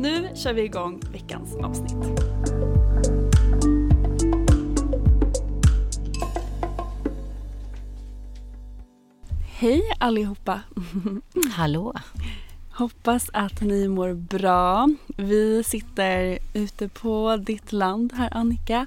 Nu 0.00 0.28
kör 0.34 0.52
vi 0.52 0.62
igång 0.62 1.02
veckans 1.12 1.56
avsnitt. 1.56 2.20
Hej 9.58 9.82
allihopa! 9.98 10.60
Hallå! 11.52 11.94
Hoppas 12.70 13.30
att 13.32 13.60
ni 13.60 13.88
mår 13.88 14.14
bra. 14.14 14.88
Vi 15.16 15.64
sitter 15.64 16.38
ute 16.54 16.88
på 16.88 17.36
ditt 17.36 17.72
land 17.72 18.12
här 18.12 18.28
Annika. 18.32 18.86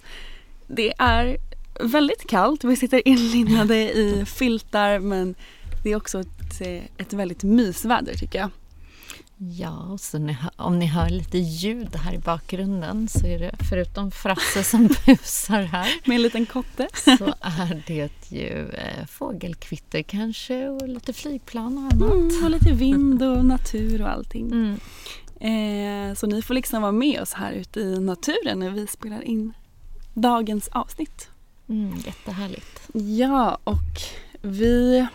Det 0.68 0.94
är 0.98 1.38
väldigt 1.80 2.28
kallt. 2.28 2.64
Vi 2.64 2.76
sitter 2.76 3.08
inlindade 3.08 3.76
i 3.76 4.26
filtar 4.26 5.00
men 5.00 5.36
det 5.84 5.92
är 5.92 5.96
också 5.96 6.20
ett, 6.20 6.62
ett 6.98 7.14
väldigt 7.14 7.44
mysväder 7.44 8.14
tycker 8.14 8.40
jag. 8.40 8.50
Ja, 9.52 9.98
så 10.00 10.18
ni, 10.18 10.38
om 10.56 10.80
ni 10.80 10.86
hör 10.86 11.10
lite 11.10 11.38
ljud 11.38 11.96
här 11.96 12.14
i 12.14 12.18
bakgrunden 12.18 13.08
så 13.08 13.28
är 13.28 13.40
det 13.40 13.56
förutom 13.70 14.12
Frasse 14.12 14.64
som 14.64 14.88
busar 15.06 15.62
här 15.62 15.88
Med 16.06 16.16
en 16.16 16.22
liten 16.22 16.46
kotte. 16.46 16.88
så 16.94 17.34
är 17.42 17.84
det 17.88 18.12
ju 18.30 18.70
eh, 18.70 19.06
fågelkvitter 19.08 20.02
kanske 20.02 20.70
och 20.70 20.88
lite 20.88 21.14
flygplan 21.14 21.78
och 21.78 21.84
annat. 21.84 22.14
Mm, 22.14 22.44
och 22.44 22.52
lite 22.52 22.72
vind 22.72 23.24
och 23.24 23.46
natur 23.46 24.02
och 24.02 24.10
allting. 24.10 24.52
Mm. 24.52 24.80
Eh, 25.40 26.16
så 26.16 26.28
ni 26.28 26.42
får 26.42 26.54
liksom 26.54 26.82
vara 26.82 26.92
med 26.92 27.22
oss 27.22 27.34
här 27.34 27.52
ute 27.52 27.80
i 27.80 28.00
naturen 28.00 28.60
när 28.60 28.70
vi 28.70 28.88
spelar 28.88 29.22
in 29.22 29.54
dagens 30.14 30.68
avsnitt. 30.68 31.30
Mm, 31.70 31.98
jättehärligt. 32.06 32.90
Ja, 32.94 33.58
och 33.64 34.02
vi... 34.42 35.08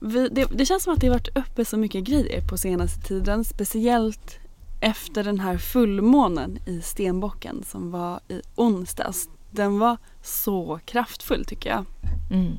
vi 0.00 0.28
det, 0.28 0.44
det 0.44 0.66
känns 0.66 0.82
som 0.82 0.92
att 0.92 1.00
det 1.00 1.06
har 1.06 1.14
varit 1.14 1.36
uppe 1.36 1.64
så 1.64 1.76
mycket 1.76 2.04
grejer 2.04 2.40
på 2.48 2.58
senaste 2.58 3.00
tiden. 3.00 3.44
Speciellt 3.44 4.38
efter 4.80 5.24
den 5.24 5.40
här 5.40 5.58
fullmånen 5.58 6.58
i 6.66 6.80
Stenbocken 6.82 7.64
som 7.66 7.90
var 7.90 8.20
i 8.28 8.40
onsdags. 8.54 9.28
Den 9.50 9.78
var 9.78 9.96
så 10.22 10.80
kraftfull 10.84 11.44
tycker 11.44 11.70
jag. 11.70 11.84
Mm. 12.30 12.52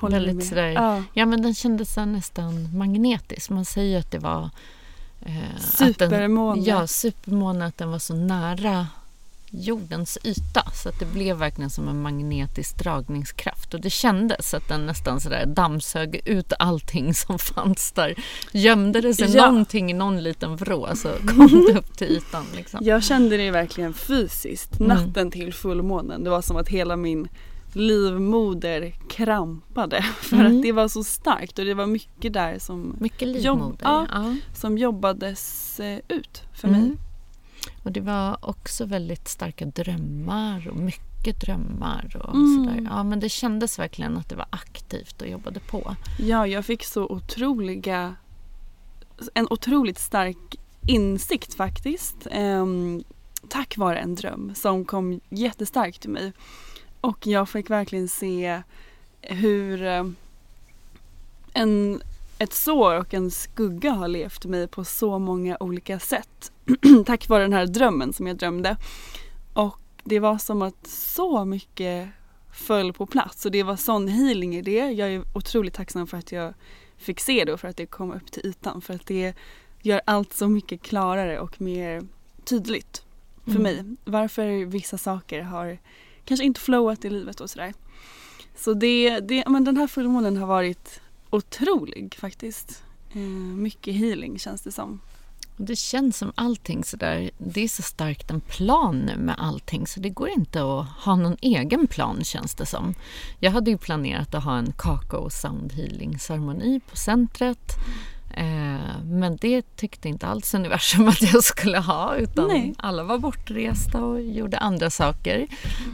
Håller 0.00 0.16
Väldigt 0.16 0.36
med? 0.36 0.46
sådär, 0.46 0.68
Ja. 0.68 1.02
ja 1.12 1.26
men 1.26 1.42
den 1.42 1.54
kändes 1.54 1.96
nästan 1.96 2.76
magnetisk. 2.78 3.50
Man 3.50 3.64
säger 3.64 3.98
att 3.98 4.10
det 4.10 4.18
var 4.18 4.50
eh, 5.20 5.60
Supermåne. 5.60 6.62
Ja, 6.62 6.86
supermåne, 6.86 7.66
att 7.66 7.78
den 7.78 7.90
var 7.90 7.98
så 7.98 8.14
nära 8.14 8.86
jordens 9.50 10.18
yta 10.24 10.70
så 10.74 10.88
att 10.88 10.98
det 10.98 11.06
blev 11.06 11.36
verkligen 11.36 11.70
som 11.70 11.88
en 11.88 12.02
magnetisk 12.02 12.78
dragningskraft 12.78 13.55
och 13.74 13.80
det 13.80 13.90
kändes 13.90 14.54
att 14.54 14.68
den 14.68 14.86
nästan 14.86 15.20
sådär 15.20 15.46
dammsög 15.46 16.20
ut 16.24 16.52
allting 16.58 17.14
som 17.14 17.38
fanns 17.38 17.92
där. 17.92 18.14
Gömde 18.52 19.00
det 19.00 19.14
sig 19.14 19.36
Ja. 19.36 19.46
någonting 19.50 19.90
i 19.90 19.94
någon 19.94 20.22
liten 20.22 20.56
vrå 20.56 20.96
så 20.96 21.08
kom 21.08 21.64
det 21.72 21.78
upp 21.78 21.96
till 21.98 22.06
ytan. 22.06 22.44
Liksom. 22.56 22.80
Jag 22.82 23.02
kände 23.04 23.36
det 23.36 23.50
verkligen 23.50 23.94
fysiskt 23.94 24.80
Mm. 24.80 24.88
natten 24.96 25.30
till 25.30 25.54
fullmånen. 25.54 26.24
Det 26.24 26.30
var 26.30 26.42
som 26.42 26.56
att 26.56 26.68
hela 26.68 26.96
min 26.96 27.28
livmoder 27.72 28.94
krampade 29.10 30.02
för 30.20 30.36
Mm. 30.36 30.56
att 30.56 30.62
det 30.62 30.72
var 30.72 30.88
så 30.88 31.04
starkt 31.04 31.58
och 31.58 31.64
det 31.64 31.74
var 31.74 31.86
mycket 31.86 32.32
där 32.32 32.58
som, 32.58 32.96
Mycket 33.00 33.42
Jobb- 33.44 33.80
ja. 33.82 34.06
ja. 34.12 34.36
som 34.54 34.78
jobbades 34.78 35.80
eh, 35.80 35.98
ut 36.08 36.42
för 36.54 36.68
Mm. 36.68 36.80
mig. 36.80 36.92
Och 37.84 37.92
det 37.92 38.00
var 38.00 38.36
också 38.40 38.84
väldigt 38.84 39.28
starka 39.28 39.64
drömmar 39.64 40.68
och 40.68 40.76
mycket 40.76 41.15
drömmar 41.32 42.16
och 42.24 42.34
Mm. 42.34 42.64
sådär. 42.64 42.86
Ja, 42.90 43.02
men 43.02 43.20
det 43.20 43.28
kändes 43.28 43.78
verkligen 43.78 44.16
att 44.16 44.28
det 44.28 44.36
var 44.36 44.46
aktivt 44.50 45.22
och 45.22 45.28
jobbade 45.28 45.60
på. 45.60 45.96
Ja, 46.18 46.46
jag 46.46 46.64
fick 46.64 46.84
så 46.84 47.04
otroliga, 47.06 48.14
en 49.34 49.46
otroligt 49.50 49.98
stark 49.98 50.36
insikt 50.86 51.54
faktiskt. 51.54 52.16
Ehm, 52.30 53.04
tack 53.48 53.76
vare 53.76 53.98
en 53.98 54.14
dröm 54.14 54.54
som 54.54 54.84
kom 54.84 55.20
jättestarkt 55.28 56.00
till 56.00 56.10
mig. 56.10 56.32
Och 57.00 57.26
jag 57.26 57.48
fick 57.48 57.70
verkligen 57.70 58.08
se 58.08 58.62
hur 59.20 59.82
eh, 59.82 60.04
en, 61.52 62.00
ett 62.38 62.52
sår 62.54 62.94
och 62.98 63.14
en 63.14 63.30
skugga 63.30 63.92
har 63.92 64.08
levt 64.08 64.44
mig 64.44 64.68
på 64.68 64.84
så 64.84 65.18
många 65.18 65.56
olika 65.60 65.98
sätt. 65.98 66.52
tack 67.06 67.28
vare 67.28 67.42
den 67.42 67.52
här 67.52 67.66
drömmen 67.66 68.12
som 68.12 68.26
jag 68.26 68.36
drömde. 68.36 68.76
Och 69.52 69.78
det 70.06 70.18
var 70.18 70.38
som 70.38 70.62
att 70.62 70.86
så 70.86 71.44
mycket 71.44 72.08
föll 72.52 72.92
på 72.92 73.06
plats 73.06 73.44
och 73.46 73.50
det 73.52 73.62
var 73.62 73.76
sån 73.76 74.08
healing 74.08 74.56
i 74.56 74.62
det. 74.62 74.90
Jag 74.90 75.12
är 75.12 75.22
otroligt 75.34 75.74
tacksam 75.74 76.06
för 76.06 76.16
att 76.16 76.32
jag 76.32 76.54
fick 76.96 77.20
se 77.20 77.44
det 77.44 77.52
och 77.52 77.60
för 77.60 77.68
att 77.68 77.76
det 77.76 77.86
kom 77.86 78.12
upp 78.12 78.32
till 78.32 78.46
ytan 78.46 78.80
för 78.80 78.94
att 78.94 79.06
det 79.06 79.34
gör 79.82 80.00
allt 80.04 80.32
så 80.32 80.48
mycket 80.48 80.82
klarare 80.82 81.40
och 81.40 81.60
mer 81.60 82.02
tydligt 82.44 83.02
för 83.44 83.50
Mm. 83.50 83.62
mig. 83.62 83.96
Varför 84.04 84.64
vissa 84.64 84.98
saker 84.98 85.42
har 85.42 85.78
kanske 86.24 86.46
inte 86.46 86.60
flowat 86.60 87.04
i 87.04 87.10
livet 87.10 87.40
och 87.40 87.50
sådär. 87.50 87.74
Så 88.56 88.74
det, 88.74 89.20
det, 89.20 89.44
men 89.48 89.64
den 89.64 89.76
här 89.76 89.86
fullmånen 89.86 90.36
har 90.36 90.46
varit 90.46 91.00
otrolig 91.30 92.14
faktiskt. 92.14 92.84
Eh, 93.12 93.20
mycket 93.56 93.94
healing 93.94 94.38
känns 94.38 94.62
det 94.62 94.72
som. 94.72 95.00
Det 95.56 95.76
känns 95.76 96.18
som 96.18 96.32
allting 96.34 96.84
sådär, 96.84 97.30
det 97.38 97.60
är 97.60 97.68
så 97.68 97.82
starkt 97.82 98.30
en 98.30 98.40
plan 98.40 98.98
nu 98.98 99.16
med 99.16 99.34
allting 99.38 99.86
så 99.86 100.00
det 100.00 100.10
går 100.10 100.28
inte 100.28 100.58
att 100.60 100.86
ha 100.88 101.16
någon 101.16 101.36
egen 101.40 101.86
plan 101.86 102.24
känns 102.24 102.54
det 102.54 102.66
som. 102.66 102.94
Jag 103.40 103.50
hade 103.50 103.70
ju 103.70 103.78
planerat 103.78 104.34
att 104.34 104.44
ha 104.44 104.58
en 104.58 104.72
kakao 104.78 105.30
sound 105.30 105.72
healing 105.72 106.18
ceremoni 106.18 106.80
på 106.90 106.96
centret 106.96 107.76
Eh, 108.36 109.02
men 109.04 109.36
det 109.36 109.76
tyckte 109.76 110.08
inte 110.08 110.26
alls 110.26 110.54
universum 110.54 111.08
att 111.08 111.22
jag 111.22 111.44
skulle 111.44 111.78
ha 111.78 112.16
utan 112.16 112.48
Nej. 112.48 112.74
alla 112.78 113.04
var 113.04 113.18
bortresta 113.18 114.04
och 114.04 114.22
gjorde 114.22 114.58
andra 114.58 114.90
saker. 114.90 115.46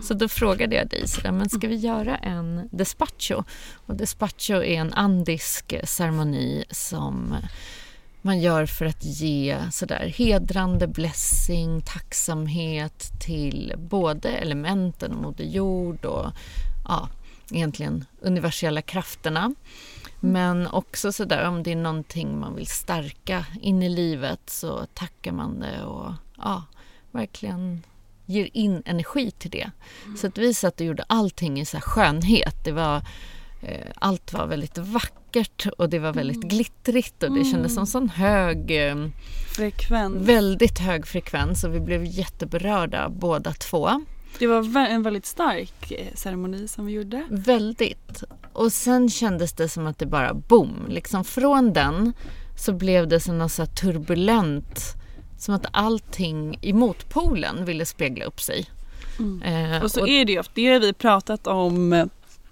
Så 0.02 0.14
då 0.14 0.28
frågade 0.28 0.76
jag 0.76 0.88
dig 0.88 1.08
sådär, 1.08 1.32
men 1.32 1.50
ska 1.50 1.68
vi 1.68 1.76
göra 1.76 2.16
en 2.16 2.68
despacho? 2.72 3.42
Och 3.86 3.96
despacho 3.96 4.52
är 4.52 4.80
en 4.80 4.92
andisk 4.92 5.74
ceremoni 5.84 6.64
som 6.70 7.34
man 8.22 8.40
gör 8.40 8.66
för 8.66 8.84
att 8.84 9.04
ge 9.04 9.58
sådär 9.70 10.12
hedrande 10.16 10.86
blessing, 10.86 11.82
tacksamhet 11.82 13.12
till 13.20 13.74
både 13.78 14.28
elementen, 14.28 15.16
Moder 15.16 15.44
Jord 15.44 16.04
och 16.04 16.32
ja, 16.84 17.08
egentligen 17.50 18.04
universella 18.20 18.82
krafterna. 18.82 19.54
Men 20.20 20.66
också 20.66 21.12
sådär 21.12 21.48
om 21.48 21.62
det 21.62 21.72
är 21.72 21.76
någonting 21.76 22.40
man 22.40 22.56
vill 22.56 22.66
stärka 22.66 23.46
in 23.60 23.82
i 23.82 23.88
livet 23.88 24.40
så 24.46 24.86
tackar 24.94 25.32
man 25.32 25.60
det 25.60 25.84
och 25.84 26.12
ja, 26.36 26.64
verkligen 27.10 27.82
ger 28.26 28.48
in 28.52 28.82
energi 28.86 29.30
till 29.30 29.50
det. 29.50 29.70
Så 30.16 30.26
att 30.26 30.38
vi 30.38 30.54
satt 30.54 30.80
och 30.80 30.86
gjorde 30.86 31.04
allting 31.06 31.60
i 31.60 31.64
så 31.64 31.76
här 31.76 31.82
skönhet. 31.82 32.64
Det 32.64 32.72
var, 32.72 33.02
allt 33.94 34.32
var 34.32 34.46
väldigt 34.46 34.78
vackert 34.78 35.66
och 35.78 35.88
det 35.88 35.98
var 35.98 36.12
väldigt 36.12 36.42
glittrigt 36.42 37.22
och 37.22 37.38
det 37.38 37.44
kändes 37.44 37.74
som 37.74 37.86
sån 37.86 38.08
hög 38.08 38.88
eh, 38.88 38.96
Frekvens. 39.56 40.28
Väldigt 40.28 40.78
hög 40.78 41.06
frekvens 41.06 41.64
och 41.64 41.74
vi 41.74 41.80
blev 41.80 42.04
jätteberörda 42.04 43.08
båda 43.08 43.52
två. 43.52 44.04
Det 44.38 44.46
var 44.46 44.76
en 44.86 45.02
väldigt 45.02 45.26
stark 45.26 45.90
eh, 45.92 46.06
ceremoni 46.14 46.68
som 46.68 46.86
vi 46.86 46.92
gjorde. 46.92 47.26
Väldigt. 47.30 48.22
Och 48.52 48.72
sen 48.72 49.10
kändes 49.10 49.52
det 49.52 49.68
som 49.68 49.86
att 49.86 49.98
det 49.98 50.06
bara 50.06 50.34
boom. 50.34 50.86
Liksom 50.88 51.24
från 51.24 51.72
den 51.72 52.12
så 52.58 52.72
blev 52.72 53.08
det 53.08 53.20
som 53.20 53.38
något 53.38 53.52
så 53.52 53.66
turbulent. 53.66 54.80
Som 55.38 55.54
att 55.54 55.66
allting 55.70 56.58
i 56.62 56.72
motpolen 56.72 57.64
ville 57.64 57.86
spegla 57.86 58.24
upp 58.24 58.40
sig. 58.40 58.66
Eh, 59.44 59.82
Och 59.82 59.90
så 59.90 60.06
är 60.06 60.24
det 60.24 60.32
ju 60.32 60.38
ofta, 60.38 60.52
det 60.54 60.72
har 60.72 60.80
vi 60.80 60.92
pratat 60.92 61.46
om 61.46 61.92
eh, 61.92 62.06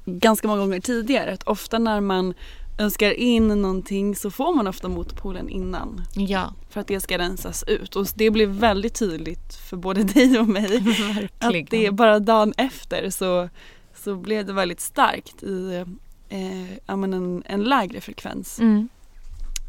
ganska 0.05 0.49
många 0.49 0.61
gånger 0.61 0.81
tidigare. 0.81 1.32
Att 1.32 1.43
ofta 1.43 1.79
när 1.79 2.00
man 2.00 2.35
önskar 2.79 3.11
in 3.11 3.49
någonting 3.49 4.17
så 4.17 4.31
får 4.31 4.55
man 4.55 4.67
ofta 4.67 4.88
motpolen 4.88 5.49
innan. 5.49 6.02
Ja, 6.14 6.55
För 6.70 6.81
att 6.81 6.87
det 6.87 7.00
ska 7.00 7.19
rensas 7.19 7.62
ut. 7.62 7.97
Och 7.97 8.06
det 8.14 8.31
blev 8.31 8.49
väldigt 8.49 8.94
tydligt 8.94 9.55
för 9.55 9.76
både 9.76 10.05
dig 10.14 10.38
och 10.38 10.49
mig. 10.49 10.76
att 11.38 11.44
verkligen. 11.44 11.67
det 11.70 11.91
bara 11.91 12.19
dagen 12.19 12.55
efter 12.56 13.11
så, 13.11 13.49
så 13.94 14.17
blev 14.17 14.47
det 14.47 14.52
väldigt 14.52 14.81
starkt 14.81 15.43
i 15.43 15.85
eh, 16.29 16.69
en, 16.87 17.43
en 17.46 17.64
lägre 17.64 18.00
frekvens. 18.00 18.61
Mm. 18.61 18.88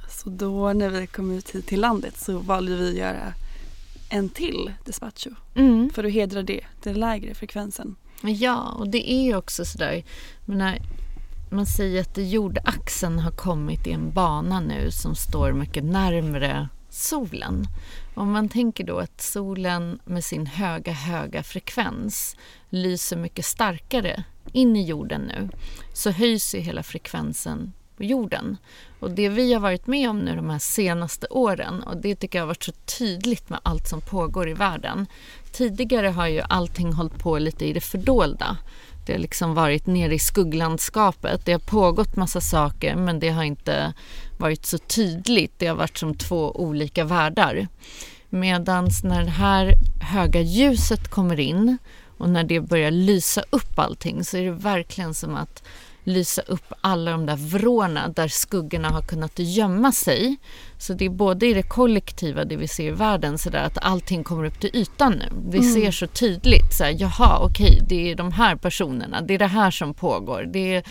Så 0.10 0.30
då 0.30 0.74
när 0.74 0.90
vi 0.90 1.08
kom 1.08 1.32
ut 1.32 1.50
hit 1.50 1.68
till 1.68 1.82
landet 1.82 2.20
så 2.20 2.38
valde 2.38 2.76
vi 2.76 2.90
att 2.90 2.96
göra 2.96 3.34
en 4.10 4.30
till 4.30 4.74
despacho. 4.86 5.30
Mm. 5.56 5.90
För 5.90 6.04
att 6.04 6.12
hedra 6.12 6.44
det, 6.44 6.62
den 6.84 7.00
lägre 7.00 7.34
frekvensen. 7.34 7.96
Ja, 8.22 8.76
och 8.80 8.90
det 8.90 9.12
är 9.12 9.24
ju 9.24 9.36
också 9.36 9.66
sådär. 9.66 9.92
där... 9.92 10.04
menar, 10.46 10.78
Man 11.50 11.66
säger 11.66 12.02
att 12.02 12.18
jordaxeln 12.18 13.20
har 13.20 13.32
kommit 13.32 13.88
i 13.88 13.92
en 13.92 14.12
bana 14.12 14.60
nu 14.60 14.92
som 14.92 15.16
står 15.16 15.52
mycket 15.52 15.84
närmre 15.84 16.70
solen. 16.90 17.66
Om 18.14 18.32
man 18.32 18.50
tänker 18.50 18.84
då 18.84 19.00
att 19.00 19.22
solen 19.22 20.00
med 20.06 20.24
sin 20.24 20.46
höga, 20.46 20.92
höga 20.92 21.44
frekvens 21.44 22.36
lyser 22.70 23.18
mycket 23.18 23.46
starkare 23.46 24.24
in 24.52 24.76
i 24.76 24.86
jorden 24.86 25.22
nu 25.22 25.50
så 25.94 26.12
höjs 26.12 26.56
ju 26.56 26.60
hela 26.60 26.84
frekvensen 26.84 27.74
på 27.98 28.04
jorden. 28.04 28.58
Och 29.00 29.12
det 29.12 29.30
vi 29.30 29.54
har 29.54 29.62
varit 29.62 29.88
med 29.88 30.10
om 30.10 30.20
nu 30.20 30.36
de 30.36 30.50
här 30.50 30.60
senaste 30.60 31.28
åren 31.28 31.84
och 31.84 31.98
det 31.98 32.16
tycker 32.16 32.40
jag 32.40 32.44
har 32.44 32.48
varit 32.48 32.64
så 32.64 32.72
tydligt 32.72 33.50
med 33.50 33.60
allt 33.64 33.88
som 33.88 34.02
pågår 34.02 34.50
i 34.50 34.54
världen. 34.54 35.08
Tidigare 35.52 36.08
har 36.08 36.28
ju 36.28 36.42
allting 36.50 36.94
hållit 36.94 37.20
på 37.20 37.40
lite 37.40 37.66
i 37.66 37.74
det 37.74 37.82
fördolda. 37.82 38.58
Det 39.06 39.14
har 39.14 39.20
liksom 39.20 39.54
varit 39.54 39.88
nere 39.88 40.16
i 40.16 40.20
skugglandskapet. 40.20 41.46
Det 41.46 41.52
har 41.52 41.60
pågått 41.60 42.16
massa 42.16 42.42
saker 42.42 42.96
men 42.96 43.20
det 43.20 43.30
har 43.30 43.44
inte 43.44 43.94
varit 44.38 44.66
så 44.66 44.78
tydligt. 44.78 45.54
Det 45.58 45.68
har 45.68 45.76
varit 45.76 45.98
som 45.98 46.16
två 46.16 46.52
olika 46.52 47.04
världar. 47.04 47.68
Medan 48.30 48.90
när 49.04 49.24
det 49.24 49.32
här 49.32 49.74
höga 50.02 50.42
ljuset 50.42 51.08
kommer 51.08 51.40
in 51.40 51.78
och 52.18 52.30
när 52.30 52.44
det 52.44 52.60
börjar 52.60 52.92
lysa 52.92 53.44
upp 53.50 53.80
allting 53.80 54.24
så 54.24 54.38
är 54.38 54.46
det 54.46 54.52
verkligen 54.52 55.14
som 55.14 55.36
att 55.36 55.64
lysa 56.04 56.42
upp 56.42 56.74
alla 56.82 57.12
de 57.12 57.26
där 57.26 57.36
vrårna 57.36 58.08
där 58.08 58.28
skuggorna 58.28 58.90
har 58.90 59.02
kunnat 59.02 59.40
gömma 59.40 59.92
sig. 59.92 60.38
Så 60.82 60.94
det 60.94 61.06
är 61.06 61.10
både 61.10 61.48
i 61.48 61.54
det 61.54 61.64
kollektiva, 61.64 62.46
det 62.46 62.56
vi 62.56 62.68
ser 62.68 62.88
i 62.88 62.92
världen, 62.92 63.38
så 63.38 63.50
där 63.50 63.64
att 63.64 63.78
allting 63.82 64.24
kommer 64.24 64.44
upp 64.44 64.60
till 64.60 64.70
ytan 64.74 65.12
nu. 65.12 65.26
Vi 65.50 65.64
ser 65.64 65.92
så 65.92 66.08
tydligt, 66.08 66.74
så 66.74 66.84
här, 66.84 66.96
jaha, 67.00 67.40
okej, 67.40 67.82
det 67.88 68.12
är 68.12 68.16
de 68.16 68.32
här 68.32 68.56
personerna, 68.56 69.22
det 69.22 69.34
är 69.34 69.40
det 69.40 69.48
här 69.48 69.72
som 69.72 69.94
pågår, 69.94 70.50
det 70.54 70.76
är 70.76 70.84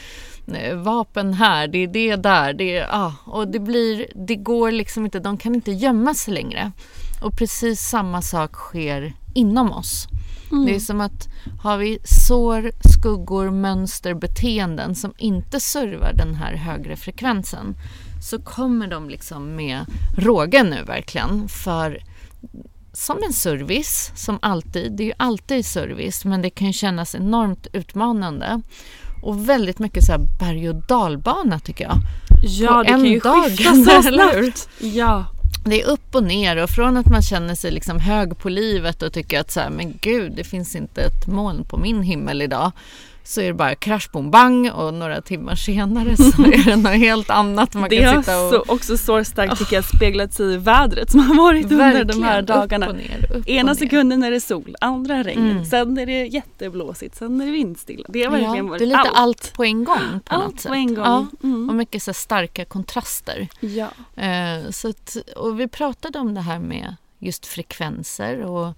eh, 0.54 0.76
vapen 0.76 1.34
här, 1.34 1.68
det 1.68 1.78
är 1.78 1.86
det 1.86 2.16
där, 2.16 2.52
det 2.52 2.76
är, 2.76 2.86
ja, 2.86 3.14
och 3.24 3.48
det 3.48 3.58
blir, 3.58 4.06
det 4.14 4.36
går 4.36 4.70
liksom 4.70 5.04
inte, 5.04 5.18
de 5.20 5.38
kan 5.38 5.54
inte 5.54 5.72
gömma 5.72 6.14
sig 6.14 6.34
längre. 6.34 6.72
Och 7.22 7.38
precis 7.38 7.80
samma 7.80 8.22
sak 8.22 8.52
sker 8.52 9.12
inom 9.34 9.72
oss. 9.72 10.06
Det 10.66 10.74
är 10.74 10.80
som 10.80 11.00
att 11.00 11.28
har 11.62 11.78
vi 11.78 11.98
sår, 12.04 12.70
skuggor, 12.94 13.50
mönster, 13.50 14.14
beteenden 14.14 14.94
som 14.94 15.12
inte 15.18 15.60
servar 15.60 16.12
den 16.12 16.34
här 16.34 16.54
högre 16.54 16.96
frekvensen 16.96 17.74
så 18.20 18.38
kommer 18.38 18.86
de 18.86 19.10
liksom 19.10 19.56
med 19.56 19.86
råge 20.16 20.62
nu 20.62 20.82
verkligen 20.82 21.48
för 21.48 21.98
som 22.92 23.18
en 23.26 23.32
service, 23.32 24.12
som 24.14 24.38
alltid. 24.42 24.92
Det 24.92 25.02
är 25.02 25.06
ju 25.06 25.12
alltid 25.16 25.66
service 25.66 26.24
men 26.24 26.42
det 26.42 26.50
kan 26.50 26.66
ju 26.66 26.72
kännas 26.72 27.14
enormt 27.14 27.66
utmanande. 27.72 28.62
Och 29.22 29.48
väldigt 29.48 29.78
mycket 29.78 30.04
så 30.04 30.12
här 30.12 30.20
berg 30.40 30.68
och 30.68 30.74
dalbana 30.74 31.60
tycker 31.60 31.84
jag. 31.84 31.96
Ja, 32.42 32.72
På 32.72 32.82
det 32.82 32.88
kan 32.88 33.00
en 33.00 33.06
ju 33.06 33.18
dag, 33.18 33.44
skifta 33.44 33.74
så 34.02 34.02
snabbt. 34.02 34.68
Ja. 34.80 35.26
Det 35.64 35.82
är 35.82 35.86
upp 35.88 36.14
och 36.14 36.22
ner 36.22 36.56
och 36.56 36.70
från 36.70 36.96
att 36.96 37.06
man 37.06 37.22
känner 37.22 37.54
sig 37.54 37.70
liksom 37.70 37.98
hög 37.98 38.38
på 38.38 38.48
livet 38.48 39.02
och 39.02 39.12
tycker 39.12 39.40
att 39.40 39.50
så 39.50 39.60
här, 39.60 39.70
men 39.70 39.98
gud, 40.00 40.32
det 40.36 40.44
finns 40.44 40.76
inte 40.76 41.02
ett 41.02 41.26
moln 41.26 41.64
på 41.64 41.76
min 41.76 42.02
himmel 42.02 42.42
idag. 42.42 42.72
Så 43.24 43.40
är 43.40 43.44
det 43.46 43.54
bara 43.54 43.74
krasch 43.74 44.10
bom 44.12 44.30
bang 44.30 44.70
och 44.72 44.94
några 44.94 45.20
timmar 45.20 45.54
senare 45.54 46.16
så 46.16 46.42
är 46.42 46.64
det 46.64 46.76
något 46.76 46.92
helt 46.92 47.30
annat. 47.30 47.74
Man 47.74 47.88
Det 47.90 47.96
kan 48.00 48.14
har 48.16 48.22
sitta 48.22 48.44
och... 48.46 48.52
så, 48.52 48.72
också 48.72 48.96
så 48.96 49.24
starkt 49.24 49.58
tycker 49.58 49.76
jag 49.76 49.84
speglat 49.84 50.32
sig 50.34 50.54
i 50.54 50.56
vädret 50.56 51.10
som 51.10 51.20
har 51.20 51.34
varit 51.36 51.64
under 51.72 52.04
de 52.04 52.22
här 52.22 52.42
Verkligen, 52.42 52.60
dagarna. 52.60 52.86
Upp 52.86 52.92
och 52.92 52.96
ner, 52.98 53.32
upp 53.36 53.48
Ena 53.48 53.70
och 53.70 53.76
ner. 53.76 53.86
sekunden 53.86 54.22
är 54.22 54.30
det 54.30 54.40
sol, 54.40 54.76
andra 54.80 55.22
regn, 55.22 55.50
Mm. 55.50 55.64
sen 55.64 55.98
är 55.98 56.06
det 56.06 56.26
jätteblåsigt, 56.26 57.16
sen 57.16 57.40
är 57.40 57.46
det 57.46 57.52
vindstilla. 57.52 58.04
Det 58.08 58.24
har 58.24 58.30
verkligen 58.30 58.56
Ja, 58.56 58.62
varit 58.62 58.78
det 58.78 58.84
är 58.84 58.86
lite 58.86 58.98
allt. 58.98 59.10
allt. 59.14 59.52
på 59.52 59.64
en 59.64 59.84
gång 59.84 59.98
på 60.24 60.34
Allt 60.34 60.44
något 60.44 60.54
på 60.54 60.60
sätt. 60.62 60.72
en 60.72 60.94
gång. 60.94 61.04
Ja, 61.04 61.26
Mm. 61.42 61.68
och 61.68 61.74
mycket 61.74 62.02
så 62.02 62.12
starka 62.12 62.64
kontraster. 62.64 63.48
Ja. 63.60 63.88
Eh, 64.22 64.70
så 64.70 64.88
att, 64.88 65.16
och 65.36 65.60
vi 65.60 65.68
pratade 65.68 66.18
om 66.18 66.34
det 66.34 66.40
här 66.40 66.58
med 66.58 66.96
just 67.18 67.46
frekvenser 67.46 68.40
och, 68.44 68.72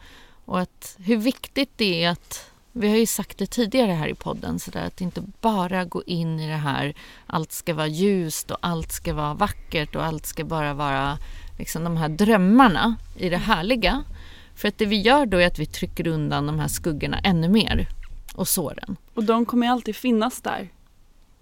och 0.45 0.61
att 0.61 0.97
hur 0.99 1.17
viktigt 1.17 1.71
det 1.77 2.05
är 2.05 2.11
att 2.11 2.49
vi 2.73 2.89
har 2.89 2.97
ju 2.97 3.07
sagt 3.07 3.39
det 3.39 3.47
tidigare 3.47 3.93
här 3.93 4.09
i 4.09 4.15
podden 4.15 4.59
så 4.59 4.71
där, 4.71 4.87
att 4.87 5.01
inte 5.01 5.23
bara 5.41 5.85
gå 5.85 6.03
in 6.07 6.41
i 6.41 6.49
det 6.49 6.57
här 6.57 6.95
allt 7.27 7.53
ska 7.53 7.75
vara 7.75 7.87
ljust 7.87 8.51
och 8.51 8.59
allt 8.61 8.93
ska 8.93 9.15
vara 9.15 9.35
vackert 9.35 9.97
och 9.97 10.05
allt 10.05 10.27
ska 10.27 10.45
bara 10.45 10.75
vara 10.75 11.19
liksom 11.59 11.85
de 11.85 11.97
här 11.97 12.09
drömmarna 12.09 12.97
i 13.17 13.29
det 13.29 13.37
härliga. 13.37 14.05
För 14.55 14.69
att 14.69 14.79
det 14.79 14.87
vi 14.87 15.01
gör 15.01 15.27
då 15.27 15.39
är 15.39 15.47
att 15.47 15.59
vi 15.59 15.67
trycker 15.67 16.07
undan 16.07 16.47
de 16.47 16.59
här 16.59 16.69
skuggorna 16.69 17.19
ännu 17.19 17.49
mer 17.49 17.89
och 18.35 18.49
såren. 18.49 18.97
Och 19.15 19.25
de 19.25 19.47
kommer 19.47 19.69
alltid 19.69 19.97
finnas 19.97 20.41
där. 20.41 20.69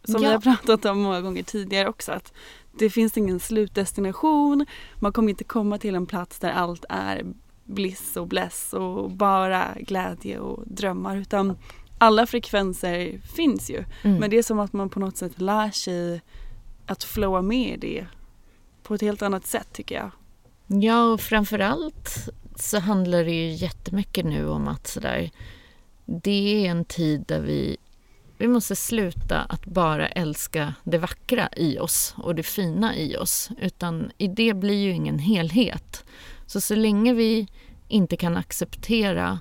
Som 0.05 0.23
Ja. 0.23 0.29
vi 0.29 0.35
har 0.35 0.41
pratat 0.41 0.85
om 0.85 1.01
många 1.01 1.21
gånger 1.21 1.43
tidigare 1.43 1.89
också. 1.89 2.13
Att 2.13 2.33
det 2.79 2.91
finns 2.91 3.17
ingen 3.17 3.41
slutdestination. 3.41 4.67
Man 4.95 5.13
kommer 5.13 5.31
inte 5.31 5.45
komma 5.45 5.79
till 5.79 5.95
en 5.95 6.07
plats 6.07 6.39
där 6.39 6.51
allt 6.51 6.85
är 6.89 7.25
bliss 7.71 8.17
och 8.17 8.27
bless 8.27 8.73
och 8.73 9.11
bara 9.11 9.75
glädje 9.81 10.39
och 10.39 10.63
drömmar. 10.67 11.17
Utan 11.17 11.57
alla 11.99 12.27
frekvenser 12.27 13.21
finns 13.37 13.71
ju. 13.71 13.85
Mm. 14.03 14.17
Men 14.19 14.31
det 14.31 14.39
är 14.39 14.43
som 14.43 14.61
att 14.61 14.73
man 14.73 14.91
på 14.91 15.01
något 15.01 15.17
sätt 15.17 15.41
lär 15.41 15.71
sig 15.71 16.21
att 16.87 17.05
flowa 17.05 17.43
med 17.43 17.79
det 17.81 18.07
på 18.83 18.95
ett 18.95 19.01
helt 19.01 19.23
annat 19.23 19.47
sätt 19.47 19.69
tycker 19.73 19.95
jag. 19.95 20.11
Ja, 20.83 21.05
och 21.05 21.21
framförallt 21.21 22.29
så 22.57 22.79
handlar 22.79 23.25
det 23.25 23.31
ju 23.31 23.53
jättemycket 23.53 24.25
nu 24.25 24.49
om 24.49 24.69
att 24.69 24.87
sådär, 24.87 25.31
det 26.07 26.67
är 26.67 26.71
en 26.71 26.85
tid 26.85 27.25
där 27.29 27.41
vi, 27.41 27.77
vi 28.39 28.49
måste 28.49 28.77
sluta 28.77 29.41
att 29.41 29.67
bara 29.67 30.09
älska 30.09 30.75
det 30.85 30.99
vackra 30.99 31.49
i 31.57 31.79
oss 31.79 32.15
och 32.17 32.35
det 32.35 32.43
fina 32.43 32.97
i 32.97 33.17
oss. 33.17 33.51
Utan 33.61 34.11
i 34.19 34.29
det 34.29 34.55
blir 34.55 34.83
ju 34.85 34.91
ingen 34.91 35.19
helhet. 35.19 36.05
Så 36.47 36.61
så 36.61 36.75
länge 36.75 37.15
vi 37.15 37.49
inte 37.91 38.17
kan 38.17 38.37
acceptera 38.37 39.39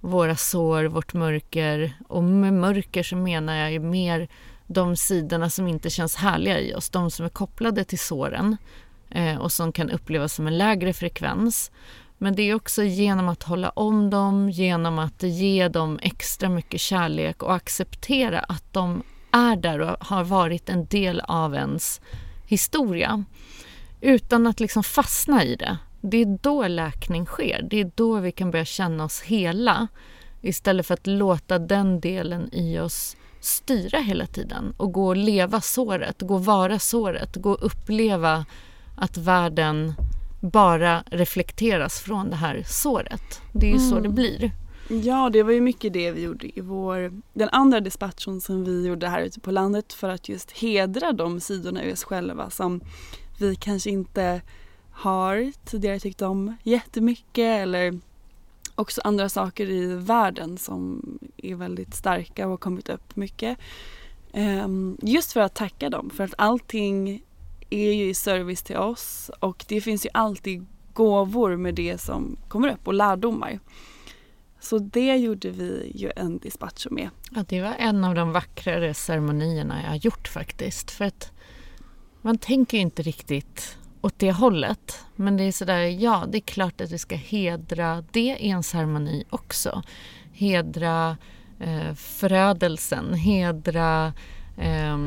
våra 0.00 0.36
sår, 0.36 0.84
vårt 0.84 1.14
mörker 1.14 1.92
och 2.08 2.24
med 2.24 2.52
mörker 2.52 3.02
så 3.02 3.16
menar 3.16 3.54
jag 3.54 3.72
ju 3.72 3.80
mer 3.80 4.28
de 4.66 4.96
sidorna 4.96 5.50
som 5.50 5.68
inte 5.68 5.90
känns 5.90 6.16
härliga 6.16 6.60
i 6.60 6.74
oss, 6.74 6.90
de 6.90 7.10
som 7.10 7.26
är 7.26 7.30
kopplade 7.30 7.84
till 7.84 7.98
såren 7.98 8.56
eh, 9.10 9.36
och 9.36 9.52
som 9.52 9.72
kan 9.72 9.90
upplevas 9.90 10.34
som 10.34 10.46
en 10.46 10.58
lägre 10.58 10.92
frekvens. 10.92 11.70
Men 12.18 12.34
det 12.34 12.42
är 12.42 12.54
också 12.54 12.82
genom 12.82 13.28
att 13.28 13.42
hålla 13.42 13.70
om 13.70 14.10
dem, 14.10 14.50
genom 14.50 14.98
att 14.98 15.22
ge 15.22 15.68
dem 15.68 15.98
extra 16.02 16.48
mycket 16.48 16.80
kärlek 16.80 17.42
och 17.42 17.54
acceptera 17.54 18.38
att 18.40 18.72
de 18.72 19.02
är 19.32 19.56
där 19.56 19.78
och 19.78 20.06
har 20.06 20.24
varit 20.24 20.68
en 20.68 20.86
del 20.86 21.20
av 21.20 21.54
ens 21.54 22.00
historia. 22.46 23.24
Utan 24.00 24.46
att 24.46 24.60
liksom 24.60 24.82
fastna 24.82 25.44
i 25.44 25.56
det. 25.56 25.78
Det 26.04 26.16
är 26.16 26.38
då 26.42 26.68
läkning 26.68 27.26
sker. 27.26 27.66
Det 27.70 27.80
är 27.80 27.90
då 27.94 28.18
vi 28.18 28.32
kan 28.32 28.50
börja 28.50 28.64
känna 28.64 29.04
oss 29.04 29.20
hela. 29.20 29.88
Istället 30.40 30.86
för 30.86 30.94
att 30.94 31.06
låta 31.06 31.58
den 31.58 32.00
delen 32.00 32.48
i 32.52 32.78
oss 32.78 33.16
styra 33.40 33.98
hela 33.98 34.26
tiden 34.26 34.74
och 34.76 34.92
gå 34.92 35.06
och 35.06 35.16
leva 35.16 35.60
såret, 35.60 36.22
gå 36.22 36.34
och 36.34 36.44
vara 36.44 36.78
såret, 36.78 37.36
gå 37.36 37.50
och 37.50 37.66
uppleva 37.66 38.46
att 38.96 39.16
världen 39.16 39.94
bara 40.40 41.04
reflekteras 41.06 42.00
från 42.00 42.30
det 42.30 42.36
här 42.36 42.62
såret. 42.66 43.40
Det 43.52 43.66
är 43.66 43.70
ju 43.70 43.76
mm. 43.76 43.90
så 43.90 44.00
det 44.00 44.08
blir. 44.08 44.52
Ja, 44.88 45.30
det 45.32 45.42
var 45.42 45.52
ju 45.52 45.60
mycket 45.60 45.92
det 45.92 46.10
vi 46.10 46.22
gjorde 46.22 46.58
i 46.58 46.60
vår, 46.60 47.22
den 47.32 47.48
andra 47.48 47.80
dispatchen 47.80 48.40
som 48.40 48.64
vi 48.64 48.86
gjorde 48.86 49.08
här 49.08 49.22
ute 49.22 49.40
på 49.40 49.50
landet 49.50 49.92
för 49.92 50.08
att 50.08 50.28
just 50.28 50.50
hedra 50.50 51.12
de 51.12 51.40
sidorna 51.40 51.84
i 51.84 51.92
oss 51.92 52.04
själva 52.04 52.50
som 52.50 52.80
vi 53.38 53.56
kanske 53.56 53.90
inte 53.90 54.42
har 54.92 55.52
tidigare 55.64 56.00
tyckt 56.00 56.22
om 56.22 56.56
jättemycket 56.62 57.62
eller 57.62 58.00
också 58.74 59.00
andra 59.04 59.28
saker 59.28 59.70
i 59.70 59.86
världen 59.94 60.58
som 60.58 61.02
är 61.36 61.54
väldigt 61.54 61.94
starka 61.94 62.44
och 62.44 62.50
har 62.50 62.56
kommit 62.56 62.88
upp 62.88 63.16
mycket. 63.16 63.58
Um, 64.32 64.98
just 65.02 65.32
för 65.32 65.40
att 65.40 65.54
tacka 65.54 65.90
dem, 65.90 66.10
för 66.10 66.24
att 66.24 66.34
allting 66.38 67.22
är 67.70 67.92
ju 67.92 68.08
i 68.08 68.14
service 68.14 68.62
till 68.62 68.76
oss 68.76 69.30
och 69.40 69.64
det 69.68 69.80
finns 69.80 70.06
ju 70.06 70.10
alltid 70.14 70.66
gåvor 70.92 71.56
med 71.56 71.74
det 71.74 72.00
som 72.00 72.36
kommer 72.48 72.68
upp 72.68 72.86
och 72.86 72.94
lärdomar. 72.94 73.60
Så 74.60 74.78
det 74.78 75.16
gjorde 75.16 75.50
vi 75.50 75.92
ju 75.94 76.10
en 76.16 76.38
dispatcho 76.38 76.90
med. 76.90 77.10
Ja, 77.30 77.44
det 77.48 77.62
var 77.62 77.74
en 77.78 78.04
av 78.04 78.14
de 78.14 78.32
vackrare 78.32 78.94
ceremonierna 78.94 79.82
jag 79.82 79.88
har 79.88 79.96
gjort 79.96 80.28
faktiskt. 80.28 80.90
För 80.90 81.04
att 81.04 81.32
man 82.20 82.38
tänker 82.38 82.76
ju 82.76 82.80
inte 82.80 83.02
riktigt 83.02 83.78
åt 84.02 84.18
det 84.18 84.32
hållet. 84.32 85.04
Men 85.16 85.36
det 85.36 85.44
är 85.44 85.52
sådär, 85.52 85.78
ja, 85.78 86.24
det 86.28 86.38
är 86.38 86.42
klart 86.42 86.80
att 86.80 86.90
vi 86.90 86.98
ska 86.98 87.16
hedra 87.16 88.04
det 88.12 88.36
i 88.40 88.50
en 88.50 88.62
ceremoni 88.62 89.24
också. 89.30 89.82
Hedra 90.32 91.16
eh, 91.60 91.94
förödelsen, 91.94 93.14
hedra 93.14 94.12
eh, 94.58 94.98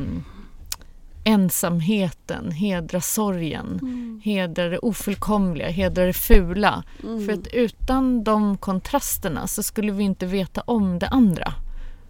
ensamheten, 1.24 2.52
hedra 2.52 3.02
sorgen, 3.02 3.80
mm. 3.82 4.22
hedra 4.24 4.70
det 4.70 4.78
ofullkomliga, 4.78 5.70
hedra 5.70 6.06
det 6.06 6.14
fula. 6.14 6.84
Mm. 7.04 7.25
För 7.25 7.34
att 7.34 7.48
utan 7.48 8.24
de 8.24 8.58
kontrasterna 8.58 9.48
så 9.48 9.64
skulle 9.64 9.92
vi 9.92 10.04
inte 10.04 10.25
veta 10.25 10.62
om 10.62 11.00
det 11.00 11.08
andra. 11.08 11.54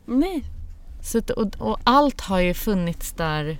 Nej. 0.05 0.43
Så 1.01 1.17
att, 1.17 1.29
och, 1.29 1.55
och 1.59 1.79
allt 1.83 2.21
har 2.21 2.39
ju 2.39 2.53
funnits 2.53 3.11
där 3.11 3.57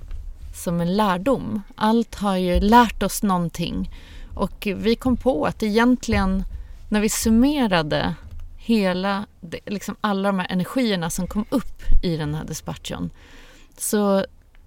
som 0.56 0.80
en 0.80 0.96
lärdom. 0.96 1.62
Allt 1.74 2.14
har 2.14 2.36
ju 2.36 2.60
lärt 2.60 3.02
oss 3.02 3.22
någonting. 3.22 3.90
Och 4.34 4.68
vi 4.76 4.94
kom 4.94 5.16
på 5.16 5.46
att 5.46 5.62
egentligen 5.62 6.44
när 6.88 7.00
vi 7.00 7.08
summerade 7.08 8.14
hela, 8.56 9.26
liksom 9.66 9.96
alla 10.00 10.28
de 10.28 10.38
här 10.38 10.46
energierna 10.50 11.10
som 11.10 11.26
kom 11.26 11.44
upp 11.48 11.82
i 12.02 12.16
den 12.16 12.34
här 12.34 12.44
dispatchen 12.44 13.10
så 13.78 14.24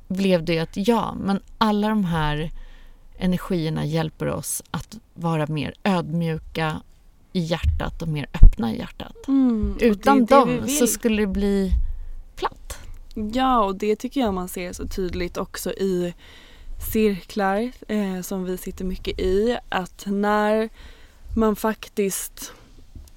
blev 0.07 0.45
det 0.45 0.59
att 0.59 0.87
ja, 0.87 1.15
men 1.19 1.39
alla 1.57 1.89
de 1.89 2.05
här 2.05 2.51
energierna 3.17 3.85
hjälper 3.85 4.27
oss 4.27 4.63
att 4.71 4.97
vara 5.13 5.47
mer 5.47 5.73
ödmjuka 5.83 6.81
i 7.33 7.39
hjärtat 7.39 8.01
och 8.01 8.07
mer 8.07 8.27
öppna 8.33 8.73
i 8.73 8.77
hjärtat. 8.77 9.27
Mm, 9.27 9.77
Utan 9.79 10.25
dem 10.25 10.67
så 10.67 10.87
skulle 10.87 11.21
det 11.21 11.27
bli. 11.27 11.71
Ja, 13.13 13.63
och 13.63 13.75
det 13.75 13.95
tycker 13.95 14.21
jag 14.21 14.33
man 14.33 14.47
ser 14.47 14.73
så 14.73 14.87
tydligt 14.87 15.37
också 15.37 15.71
i 15.71 16.13
cirklar 16.93 17.71
eh, 17.87 18.21
som 18.21 18.43
vi 18.43 18.57
sitter 18.57 18.85
mycket 18.85 19.19
i. 19.19 19.57
Att 19.69 20.03
när 20.07 20.69
man 21.35 21.55
faktiskt 21.55 22.53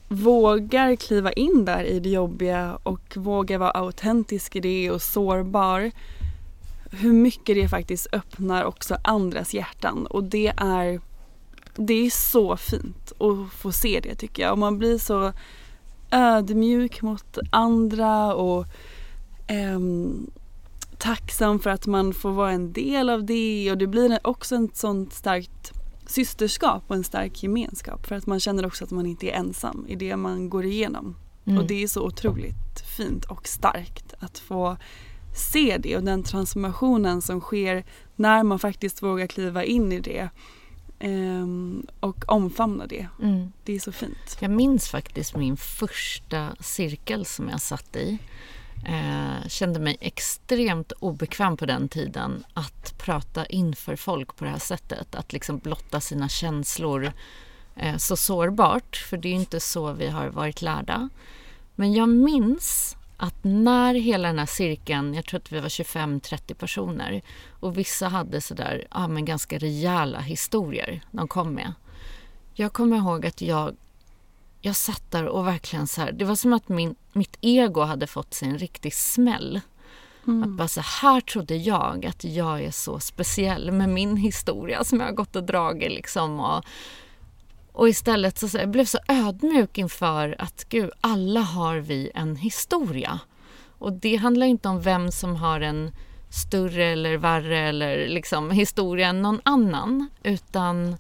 vågar 0.09 0.97
kliva 0.97 1.33
in 1.33 1.65
där 1.65 1.85
i 1.85 2.01
det 2.01 2.09
jobbiga 2.09 2.79
och 2.83 3.17
vågar 3.17 3.59
vara 3.59 3.71
autentisk 3.71 4.57
i 4.57 4.61
det 4.61 4.91
och 4.91 5.03
sårbar 5.03 5.91
hur 6.91 7.13
mycket 7.13 7.57
det 7.57 7.69
faktiskt 7.69 8.07
öppnar 8.13 8.65
också 8.65 8.97
andras 9.05 9.55
hjärtan 9.55 10.07
och 10.07 10.25
det 10.25 10.53
är 10.57 11.01
det 11.75 12.07
är 12.07 12.11
så 12.11 12.57
fint 12.57 13.13
att 13.19 13.53
få 13.53 13.73
se 13.73 14.01
det 14.03 14.15
tycker 14.15 14.43
jag 14.43 14.53
och 14.53 14.59
man 14.59 14.79
blir 14.79 14.99
så 14.99 15.33
ödmjuk 16.11 17.03
mot 17.03 17.39
andra 17.51 18.35
och 18.35 18.67
eh, 19.47 19.81
tacksam 20.99 21.59
för 21.59 21.71
att 21.71 21.87
man 21.87 22.15
får 22.15 22.33
vara 22.33 22.53
en 22.53 22.73
del 22.73 23.11
av 23.11 23.25
det 23.25 23.71
och 23.71 23.79
det 23.79 23.87
blir 23.87 24.19
också 24.25 24.57
ett 24.57 24.77
sånt 24.77 25.13
starkt 25.13 25.73
systerskap 26.07 26.83
och 26.87 26.97
en 26.97 27.05
stark 27.05 27.43
gemenskap 27.43 28.07
för 28.07 28.15
att 28.15 28.27
man 28.27 28.41
känner 28.41 28.67
också 28.67 28.85
att 28.85 28.91
man 28.91 29.07
inte 29.07 29.31
är 29.31 29.33
ensam 29.33 29.87
i 29.89 29.97
det 29.97 30.17
man 30.17 30.51
går 30.51 30.65
igenom. 30.65 31.17
Mm. 31.45 31.59
Och 31.59 31.67
det 31.67 31.83
är 31.83 31.89
så 31.89 32.07
otroligt 32.07 32.81
fint 32.97 33.25
och 33.25 33.49
starkt 33.49 34.15
att 34.19 34.39
få 34.39 34.77
se 35.35 35.79
det 35.79 35.97
och 35.97 36.03
den 36.03 36.23
transformationen 36.23 37.23
som 37.23 37.41
sker 37.41 37.85
när 38.17 38.43
man 38.43 38.59
faktiskt 38.59 39.03
vågar 39.03 39.27
kliva 39.27 39.65
in 39.65 39.93
i 39.93 40.01
det 40.01 40.29
um, 41.01 41.87
och 42.01 42.25
omfamna 42.29 42.87
det. 42.87 43.07
Mm. 43.23 43.53
Det 43.65 43.75
är 43.75 43.81
så 43.81 43.93
fint. 43.93 44.37
Jag 44.41 44.51
minns 44.51 44.89
faktiskt 44.89 45.37
min 45.37 45.57
första 45.57 46.49
cirkel 46.61 47.25
som 47.25 47.49
jag 47.49 47.61
satt 47.61 47.97
i. 47.97 48.19
Eh, 48.85 49.49
kände 49.49 49.81
mig 49.81 49.97
extremt 50.01 50.93
obekväm 50.93 51.57
på 51.57 51.67
den 51.67 51.89
tiden 51.89 52.45
att 52.55 52.99
prata 52.99 53.47
inför 53.47 53.97
folk 53.97 54.37
på 54.37 54.45
det 54.45 54.51
här 54.51 54.59
sättet. 54.59 55.15
Att 55.15 55.33
liksom 55.33 55.59
blotta 55.59 56.01
sina 56.01 56.29
känslor 56.29 57.13
eh, 57.77 57.97
så 57.97 58.17
sårbart, 58.17 58.97
för 58.97 59.17
det 59.17 59.29
är 59.29 59.33
inte 59.33 59.61
så 59.61 59.93
vi 59.93 60.09
har 60.09 60.29
varit 60.29 60.63
lärda. 60.63 61.09
Men 61.75 61.93
jag 61.93 62.09
minns 62.09 62.97
att 63.17 63.45
när 63.45 63.95
hela 63.95 64.29
den 64.29 64.39
här 64.39 64.47
cirkeln, 64.47 65.15
jag 65.15 65.25
tror 65.25 65.41
att 65.41 65.53
vi 65.53 65.61
var 65.61 65.69
25-30 65.69 66.55
personer 66.55 67.23
och 67.61 67.79
vissa 67.79 68.09
hade 68.09 68.41
sådär, 68.41 68.87
ja 68.91 69.09
men 69.09 69.25
ganska 69.25 69.59
rejäla 69.59 70.21
historier 70.21 71.01
de 71.11 71.29
kom 71.29 71.55
med. 71.55 71.73
Jag 72.55 72.73
kommer 72.73 72.97
ihåg 72.97 73.27
att 73.27 73.41
jag, 73.41 73.77
jag 74.63 74.77
satt 74.77 75.11
där 75.11 75.27
och 75.27 75.47
verkligen 75.47 75.87
så 75.87 76.01
här, 76.01 76.13
det 76.13 76.25
var 76.25 76.35
som 76.35 76.53
att 76.53 76.69
min, 76.69 76.95
mitt 77.13 77.37
ego 77.41 77.81
hade 77.81 78.07
fått 78.07 78.35
sig 78.35 78.49
en 78.49 78.59
riktig 78.59 78.95
smäll. 78.95 79.61
Mm. 80.27 80.43
Att 80.43 80.49
bara 80.49 80.69
så 80.69 80.81
här 80.81 81.21
trodde 81.21 81.57
jag 81.57 82.07
att 82.07 82.25
jag 82.25 82.63
är 82.63 82.71
så 82.71 83.01
speciell 83.01 83.73
med 83.73 83.89
min 83.89 84.17
historia 84.17 84.85
som 84.85 85.01
jag 85.01 85.07
har 85.07 85.13
gått 85.13 85.37
och 85.37 85.45
dragit 85.45 85.93
liksom 85.93 86.41
och 86.41 86.65
och 87.73 87.89
istället 87.89 88.39
så, 88.39 88.49
så 88.49 88.59
jag 88.59 88.71
blev 88.71 88.85
så 88.85 88.99
ödmjuk 89.09 89.79
inför 89.79 90.37
att 90.39 90.65
gud, 90.69 90.91
alla 91.01 91.41
har 91.41 91.77
vi 91.77 92.11
en 92.15 92.37
historia. 92.37 93.21
Och 93.79 93.93
det 93.93 94.17
handlar 94.17 94.47
inte 94.47 94.69
om 94.69 94.81
vem 94.81 95.11
som 95.11 95.37
har 95.37 95.61
en 95.61 95.93
större 96.31 96.85
eller 96.85 97.17
värre 97.17 97.59
eller 97.59 98.09
liksom 98.09 98.51
historia 98.51 99.09
än 99.09 99.23
någon 99.23 99.41
annan. 99.45 100.09
Utan 100.23 100.97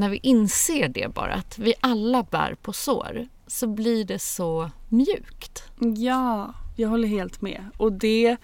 när 0.00 0.08
vi 0.08 0.20
inser 0.22 0.88
det 0.88 1.14
bara, 1.14 1.34
att 1.34 1.58
vi 1.58 1.74
alla 1.80 2.22
bär 2.22 2.54
på 2.54 2.72
sår, 2.72 3.28
så 3.46 3.66
blir 3.66 4.04
det 4.04 4.18
så 4.18 4.70
mjukt. 4.88 5.64
Ja, 5.96 6.54
jag 6.76 6.88
håller 6.88 7.08
helt 7.08 7.40
med. 7.40 7.64
Och 7.76 7.92
det 7.92 8.36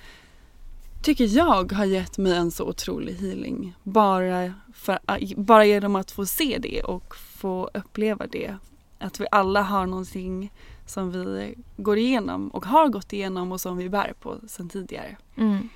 tycker 1.02 1.36
jag 1.36 1.72
har 1.72 1.84
gett 1.84 2.18
mig 2.18 2.32
en 2.32 2.50
så 2.50 2.64
otrolig 2.64 3.14
healing. 3.14 3.76
Bara, 3.82 4.52
för, 4.74 4.98
bara 5.36 5.64
genom 5.64 5.96
att 5.96 6.10
få 6.10 6.26
se 6.26 6.58
det 6.58 6.82
och 6.82 7.16
få 7.16 7.70
uppleva 7.74 8.26
det. 8.26 8.56
Att 8.98 9.20
vi 9.20 9.26
alla 9.30 9.62
har 9.62 9.86
någonting 9.86 10.52
som 10.86 11.10
vi 11.10 11.54
går 11.76 11.98
igenom 11.98 12.48
och 12.48 12.66
har 12.66 12.88
gått 12.88 13.12
igenom 13.12 13.52
och 13.52 13.60
som 13.60 13.76
vi 13.76 13.88
bär 13.88 14.14
på 14.20 14.36
sedan 14.48 14.68
tidigare. 14.68 15.16
Mm. 15.36 15.68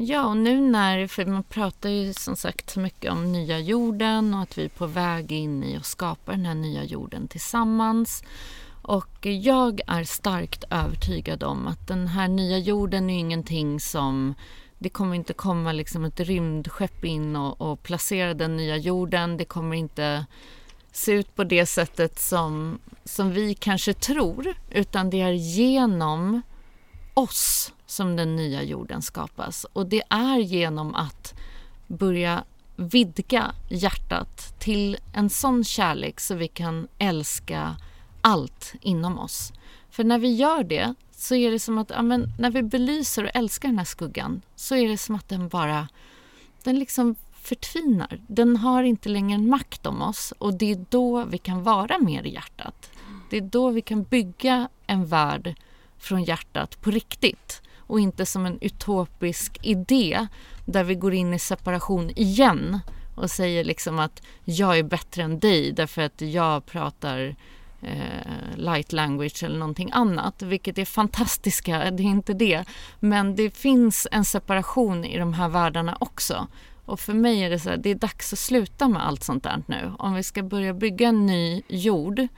Ja, 0.00 0.26
och 0.26 0.36
nu 0.36 0.60
när, 0.60 1.06
för 1.06 1.26
man 1.26 1.42
pratar 1.42 1.88
ju 1.88 2.12
som 2.12 2.36
sagt 2.36 2.70
så 2.70 2.80
mycket 2.80 3.12
om 3.12 3.32
nya 3.32 3.58
jorden 3.58 4.34
och 4.34 4.40
att 4.40 4.58
vi 4.58 4.64
är 4.64 4.68
på 4.68 4.86
väg 4.86 5.32
in 5.32 5.64
i 5.64 5.76
att 5.76 5.86
skapa 5.86 6.32
den 6.32 6.46
här 6.46 6.54
nya 6.54 6.84
jorden 6.84 7.28
tillsammans. 7.28 8.22
Och 8.82 9.26
jag 9.26 9.80
är 9.86 10.04
starkt 10.04 10.64
övertygad 10.70 11.42
om 11.42 11.66
att 11.66 11.88
den 11.88 12.06
här 12.06 12.28
nya 12.28 12.58
jorden 12.58 13.10
är 13.10 13.18
ingenting 13.18 13.80
som 13.80 14.34
det 14.78 14.88
kommer 14.88 15.14
inte 15.14 15.32
komma 15.32 15.72
liksom 15.72 16.04
ett 16.04 16.20
rymdskepp 16.20 17.04
in 17.04 17.36
och, 17.36 17.60
och 17.60 17.82
placera 17.82 18.34
den 18.34 18.56
nya 18.56 18.76
jorden. 18.76 19.36
Det 19.36 19.44
kommer 19.44 19.76
inte 19.76 20.26
se 20.92 21.12
ut 21.12 21.34
på 21.34 21.44
det 21.44 21.66
sättet 21.66 22.18
som, 22.18 22.78
som 23.04 23.32
vi 23.32 23.54
kanske 23.54 23.94
tror 23.94 24.54
utan 24.70 25.10
det 25.10 25.20
är 25.20 25.32
genom 25.32 26.42
oss 27.18 27.72
som 27.86 28.16
den 28.16 28.36
nya 28.36 28.62
jorden 28.62 29.02
skapas. 29.02 29.66
Och 29.72 29.86
det 29.86 30.02
är 30.08 30.38
genom 30.38 30.94
att 30.94 31.34
börja 31.86 32.44
vidga 32.76 33.54
hjärtat 33.68 34.54
till 34.58 34.96
en 35.14 35.30
sån 35.30 35.64
kärlek 35.64 36.20
så 36.20 36.34
vi 36.34 36.48
kan 36.48 36.88
älska 36.98 37.76
allt 38.20 38.74
inom 38.80 39.18
oss. 39.18 39.52
För 39.90 40.04
när 40.04 40.18
vi 40.18 40.34
gör 40.34 40.64
det 40.64 40.94
så 41.10 41.34
är 41.34 41.50
det 41.50 41.58
som 41.58 41.78
att 41.78 41.90
ja, 41.90 42.02
men 42.02 42.32
när 42.38 42.50
vi 42.50 42.62
belyser 42.62 43.24
och 43.24 43.30
älskar 43.34 43.68
den 43.68 43.78
här 43.78 43.84
skuggan 43.84 44.42
så 44.56 44.76
är 44.76 44.88
det 44.88 44.98
som 44.98 45.14
att 45.14 45.28
den 45.28 45.48
bara 45.48 45.88
den 46.62 46.78
liksom 46.78 47.14
förtvinar. 47.32 48.20
Den 48.26 48.56
har 48.56 48.82
inte 48.82 49.08
längre 49.08 49.34
en 49.34 49.48
makt 49.48 49.86
om 49.86 50.02
oss 50.02 50.32
och 50.38 50.54
det 50.54 50.72
är 50.72 50.84
då 50.90 51.24
vi 51.24 51.38
kan 51.38 51.62
vara 51.62 51.98
mer 51.98 52.22
i 52.22 52.34
hjärtat. 52.34 52.90
Det 53.30 53.36
är 53.36 53.40
då 53.40 53.70
vi 53.70 53.80
kan 53.80 54.02
bygga 54.02 54.68
en 54.86 55.06
värld 55.06 55.54
från 55.98 56.24
hjärtat 56.24 56.80
på 56.80 56.90
riktigt 56.90 57.62
och 57.78 58.00
inte 58.00 58.26
som 58.26 58.46
en 58.46 58.58
utopisk 58.60 59.58
idé 59.62 60.26
där 60.64 60.84
vi 60.84 60.94
går 60.94 61.14
in 61.14 61.34
i 61.34 61.38
separation 61.38 62.10
igen 62.16 62.80
och 63.14 63.30
säger 63.30 63.64
liksom 63.64 63.98
att 63.98 64.22
jag 64.44 64.78
är 64.78 64.82
bättre 64.82 65.22
än 65.22 65.38
dig 65.38 65.72
därför 65.72 66.02
att 66.02 66.20
jag 66.20 66.66
pratar 66.66 67.36
eh, 67.82 68.56
light 68.56 68.92
language 68.92 69.42
eller 69.42 69.58
någonting 69.58 69.90
annat, 69.92 70.42
vilket 70.42 70.78
är 70.78 70.84
fantastiska, 70.84 71.90
det 71.90 72.02
är 72.02 72.06
inte 72.06 72.34
det. 72.34 72.64
Men 73.00 73.36
det 73.36 73.50
finns 73.50 74.08
en 74.10 74.24
separation 74.24 75.04
i 75.04 75.18
de 75.18 75.32
här 75.32 75.48
världarna 75.48 75.96
också. 76.00 76.46
Och 76.84 77.00
för 77.00 77.14
mig 77.14 77.44
är 77.44 77.50
det 77.50 77.58
så 77.58 77.70
här, 77.70 77.76
det 77.76 77.90
är 77.90 77.94
dags 77.94 78.32
att 78.32 78.38
sluta 78.38 78.88
med 78.88 79.06
allt 79.06 79.24
sånt 79.24 79.42
där 79.42 79.62
nu. 79.66 79.92
Om 79.98 80.14
vi 80.14 80.22
ska 80.22 80.42
börja 80.42 80.74
bygga 80.74 81.08
en 81.08 81.26
ny 81.26 81.62
jord 81.68 82.28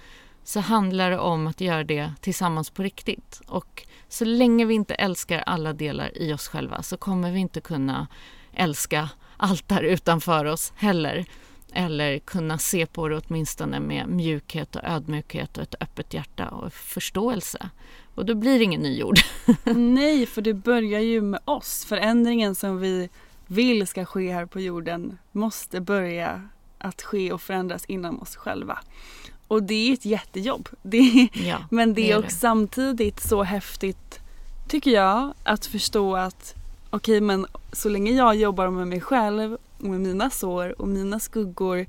så 0.45 0.61
handlar 0.61 1.11
det 1.11 1.19
om 1.19 1.47
att 1.47 1.61
göra 1.61 1.85
det 1.85 2.13
tillsammans 2.21 2.71
på 2.71 2.83
riktigt. 2.83 3.41
Och 3.47 3.87
så 4.09 4.25
länge 4.25 4.65
vi 4.65 4.75
inte 4.75 4.95
älskar 4.95 5.43
alla 5.47 5.73
delar 5.73 6.19
i 6.19 6.33
oss 6.33 6.49
själva 6.49 6.83
så 6.83 6.97
kommer 6.97 7.33
vi 7.33 7.39
inte 7.39 7.61
kunna 7.61 8.07
älska 8.53 9.09
allt 9.37 9.69
där 9.69 9.83
utanför 9.83 10.45
oss 10.45 10.73
heller. 10.77 11.27
Eller 11.73 12.19
kunna 12.19 12.59
se 12.59 12.87
på 12.87 13.09
det 13.09 13.21
åtminstone 13.27 13.81
med 13.81 14.09
mjukhet 14.09 14.77
och 14.77 14.85
ödmjukhet 14.85 15.57
och 15.57 15.63
ett 15.63 15.75
öppet 15.81 16.15
hjärta 16.15 16.49
och 16.49 16.73
förståelse. 16.73 17.71
Och 18.15 18.27
då 18.27 18.35
blir 18.35 18.59
det 18.59 18.65
ingen 18.65 18.81
ny 18.81 18.99
jord. 18.99 19.19
Nej, 19.77 20.27
för 20.27 20.43
det 20.43 20.55
börjar 20.55 21.01
ju 21.01 21.21
med 21.21 21.41
oss. 21.45 21.85
Förändringen 21.85 22.55
som 22.55 22.81
vi 22.81 23.09
vill 23.47 23.87
ska 23.87 24.05
ske 24.05 24.33
här 24.33 24.47
på 24.47 24.61
jorden 24.61 25.19
måste 25.33 25.81
börja 25.81 26.49
att 26.79 27.03
ske 27.03 27.33
och 27.33 27.43
förändras 27.43 27.85
inom 27.85 28.23
oss 28.23 28.37
själva. 28.37 28.79
Och 29.51 29.63
det 29.63 29.75
är 29.75 29.93
ett 29.93 30.05
jättejobb. 30.05 30.69
Det 30.83 30.99
är, 30.99 31.29
ja, 31.49 31.59
men 31.71 31.95
det 31.95 32.11
är, 32.11 32.19
också 32.19 32.37
samtidigt 32.37 33.21
så 33.21 33.43
häftigt 33.43 34.21
tycker 34.69 34.91
jag 34.91 35.35
att 35.43 35.67
förstå 35.67 36.17
att 36.17 36.55
okej 36.91 37.17
okay, 37.17 37.21
men 37.21 37.47
så 37.73 37.89
länge 37.89 38.13
jag 38.13 38.37
jobbar 38.37 38.71
med 38.71 38.89
mig 38.89 39.01
själv 39.01 39.57
och 39.79 39.85
med 39.85 40.01
mina 40.01 40.31
sår 40.31 40.81
och 40.81 40.89
mina 40.89 41.21
skuggor 41.21 41.87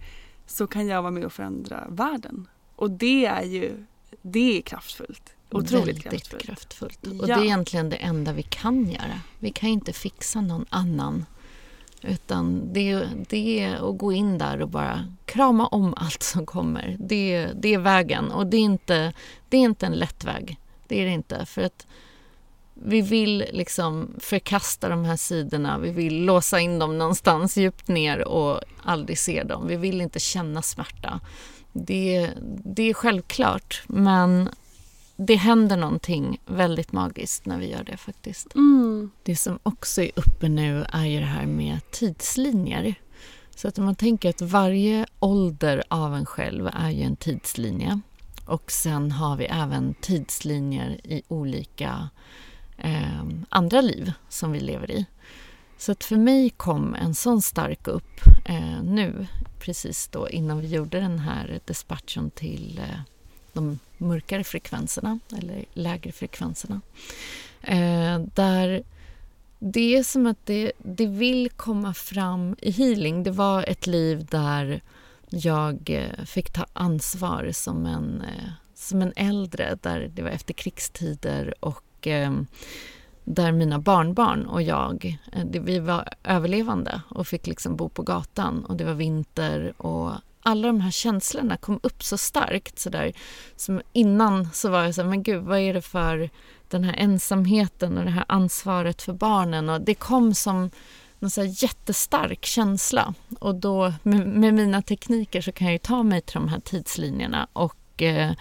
så 0.47 0.67
kan 0.67 0.87
jag 0.87 1.01
vara 1.01 1.11
med 1.11 1.25
och 1.25 1.33
förändra 1.33 1.87
världen. 1.89 2.47
Och 2.75 2.91
det 2.91 3.25
är 3.25 3.43
ju 3.43 3.85
det 4.21 4.57
är 4.57 4.61
kraftfullt. 4.61 5.33
Otroligt 5.51 6.05
Väldigt 6.05 6.09
kraftfullt. 6.09 6.43
kraftfullt. 6.43 7.21
Och 7.21 7.29
ja. 7.29 7.35
det 7.35 7.41
är 7.41 7.45
egentligen 7.45 7.89
det 7.89 7.95
enda 7.95 8.33
vi 8.33 8.43
kan 8.43 8.89
göra. 8.89 9.21
Vi 9.39 9.51
kan 9.51 9.69
inte 9.69 9.93
fixa 9.93 10.41
någon 10.41 10.65
annan 10.69 11.25
utan 12.01 12.73
det, 12.73 13.07
det 13.29 13.59
är 13.59 13.89
att 13.89 13.97
gå 13.97 14.13
in 14.13 14.37
där 14.37 14.61
och 14.61 14.69
bara 14.69 15.05
krama 15.25 15.67
om 15.67 15.93
allt 15.97 16.23
som 16.23 16.45
kommer. 16.45 16.97
Det, 16.99 17.47
det 17.55 17.73
är 17.73 17.79
vägen 17.79 18.31
och 18.31 18.47
det 18.47 18.57
är, 18.57 18.61
inte, 18.61 19.13
det 19.49 19.57
är 19.57 19.61
inte 19.61 19.85
en 19.85 19.95
lätt 19.95 20.23
väg. 20.23 20.57
Det 20.87 21.01
är 21.01 21.05
det 21.05 21.11
inte. 21.11 21.45
För 21.45 21.61
att 21.61 21.87
vi 22.73 23.01
vill 23.01 23.45
liksom 23.51 24.15
förkasta 24.19 24.89
de 24.89 25.05
här 25.05 25.15
sidorna. 25.15 25.77
Vi 25.77 25.89
vill 25.89 26.25
låsa 26.25 26.59
in 26.59 26.79
dem 26.79 26.97
någonstans 26.97 27.57
djupt 27.57 27.87
ner 27.87 28.27
och 28.27 28.61
aldrig 28.83 29.17
se 29.17 29.43
dem. 29.43 29.67
Vi 29.67 29.75
vill 29.75 30.01
inte 30.01 30.19
känna 30.19 30.61
smärta. 30.61 31.19
Det, 31.73 32.29
det 32.63 32.89
är 32.89 32.93
självklart, 32.93 33.83
men 33.87 34.49
det 35.27 35.35
händer 35.35 35.77
någonting 35.77 36.41
väldigt 36.45 36.91
magiskt 36.91 37.45
när 37.45 37.59
vi 37.59 37.71
gör 37.71 37.83
det 37.83 37.97
faktiskt. 37.97 38.55
Mm. 38.55 39.11
Det 39.23 39.35
som 39.35 39.59
också 39.63 40.01
är 40.01 40.11
uppe 40.15 40.49
nu 40.49 40.85
är 40.89 41.05
ju 41.05 41.19
det 41.19 41.25
här 41.25 41.45
med 41.45 41.91
tidslinjer. 41.91 42.95
Så 43.55 43.67
att 43.67 43.77
om 43.77 43.85
man 43.85 43.95
tänker 43.95 44.29
att 44.29 44.41
varje 44.41 45.05
ålder 45.19 45.83
av 45.87 46.15
en 46.15 46.25
själv 46.25 46.69
är 46.73 46.89
ju 46.89 47.03
en 47.03 47.15
tidslinje. 47.15 47.99
Och 48.45 48.71
sen 48.71 49.11
har 49.11 49.35
vi 49.35 49.45
även 49.45 49.93
tidslinjer 49.93 51.07
i 51.07 51.21
olika 51.27 52.09
eh, 52.77 53.23
andra 53.49 53.81
liv 53.81 54.11
som 54.29 54.51
vi 54.51 54.59
lever 54.59 54.91
i. 54.91 55.05
Så 55.77 55.91
att 55.91 56.03
för 56.03 56.17
mig 56.17 56.49
kom 56.49 56.95
en 56.95 57.15
sån 57.15 57.41
stark 57.41 57.87
upp 57.87 58.21
eh, 58.45 58.83
nu, 58.83 59.27
precis 59.59 60.07
då 60.07 60.29
innan 60.29 60.59
vi 60.59 60.67
gjorde 60.67 60.99
den 60.99 61.19
här 61.19 61.59
dispatchen 61.65 62.31
till 62.31 62.81
eh, 62.83 62.99
de 63.53 63.79
mörkare 63.97 64.43
frekvenserna 64.43 65.19
eller 65.37 65.65
lägre 65.73 66.11
frekvenserna. 66.11 66.81
Eh, 67.61 68.19
där 68.33 68.83
det 69.59 69.95
är 69.95 70.03
som 70.03 70.25
att 70.25 70.45
det, 70.45 70.71
det 70.77 71.05
vill 71.05 71.49
komma 71.49 71.93
fram 71.93 72.55
i 72.61 72.71
healing. 72.71 73.23
Det 73.23 73.31
var 73.31 73.63
ett 73.63 73.87
liv 73.87 74.25
där 74.25 74.81
jag 75.29 75.89
eh, 75.89 76.25
fick 76.25 76.53
ta 76.53 76.65
ansvar 76.73 77.49
som 77.51 77.85
en, 77.85 78.21
eh, 78.21 78.51
som 78.73 79.01
en 79.01 79.13
äldre, 79.15 79.77
där 79.81 80.11
det 80.13 80.21
var 80.21 80.29
efter 80.29 80.53
krigstider 80.53 81.53
och 81.59 82.07
eh, 82.07 82.31
där 83.23 83.51
mina 83.51 83.79
barnbarn 83.79 84.45
och 84.45 84.61
jag, 84.61 85.17
eh, 85.33 85.45
vi 85.51 85.79
var 85.79 86.09
överlevande 86.23 87.01
och 87.09 87.27
fick 87.27 87.47
liksom 87.47 87.75
bo 87.75 87.89
på 87.89 88.03
gatan 88.03 88.65
och 88.65 88.75
det 88.77 88.83
var 88.83 88.93
vinter 88.93 89.73
och 89.77 90.11
alla 90.43 90.67
de 90.67 90.81
här 90.81 90.91
känslorna 90.91 91.57
kom 91.57 91.79
upp 91.83 92.03
så 92.03 92.17
starkt. 92.17 92.79
Så 92.79 92.89
där. 92.89 93.13
Som 93.55 93.81
innan 93.93 94.49
så 94.53 94.69
var 94.69 94.83
jag 94.83 94.95
så 94.95 95.01
här, 95.01 95.09
men 95.09 95.23
gud, 95.23 95.43
vad 95.43 95.59
är 95.59 95.73
det 95.73 95.81
för 95.81 96.29
den 96.69 96.83
här 96.83 96.95
ensamheten 96.97 97.97
och 97.97 98.05
det 98.05 98.11
här 98.11 98.25
ansvaret 98.27 99.01
för 99.01 99.13
barnen? 99.13 99.69
Och 99.69 99.81
det 99.81 99.95
kom 99.95 100.33
som 100.33 100.69
en 101.19 101.29
så 101.29 101.43
jättestark 101.43 102.45
känsla. 102.45 103.13
Och 103.39 103.55
då 103.55 103.93
med, 104.03 104.27
med, 104.27 104.53
mina 104.53 104.81
tekniker 104.81 105.41
så 105.41 105.51
kan 105.51 105.71
jag 105.71 105.81
ta 105.81 106.03
mig 106.03 106.21
till 106.21 106.33
de 106.33 106.47
här 106.47 106.59
tidslinjerna. 106.59 107.47
Och 107.53 108.01
eh, 108.01 108.31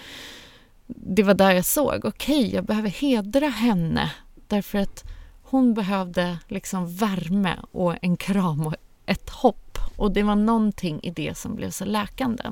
det 0.86 1.22
var 1.22 1.34
där 1.34 1.50
jag 1.50 1.64
såg, 1.64 2.04
okej, 2.04 2.38
okay, 2.38 2.54
jag 2.54 2.64
behöver 2.64 2.88
hedra 2.88 3.48
henne. 3.48 4.12
Därför 4.48 4.78
att 4.78 5.04
hon 5.42 5.74
behövde 5.74 6.38
liksom 6.48 6.96
värme 6.96 7.56
och 7.72 7.96
en 8.02 8.16
kram 8.16 8.66
och 8.66 8.76
ett 9.10 9.30
hopp 9.30 9.78
och 9.96 10.12
det 10.12 10.22
var 10.22 10.36
någonting 10.36 11.00
i 11.02 11.10
det 11.10 11.36
som 11.36 11.54
blev 11.54 11.70
så 11.70 11.84
läkande. 11.84 12.44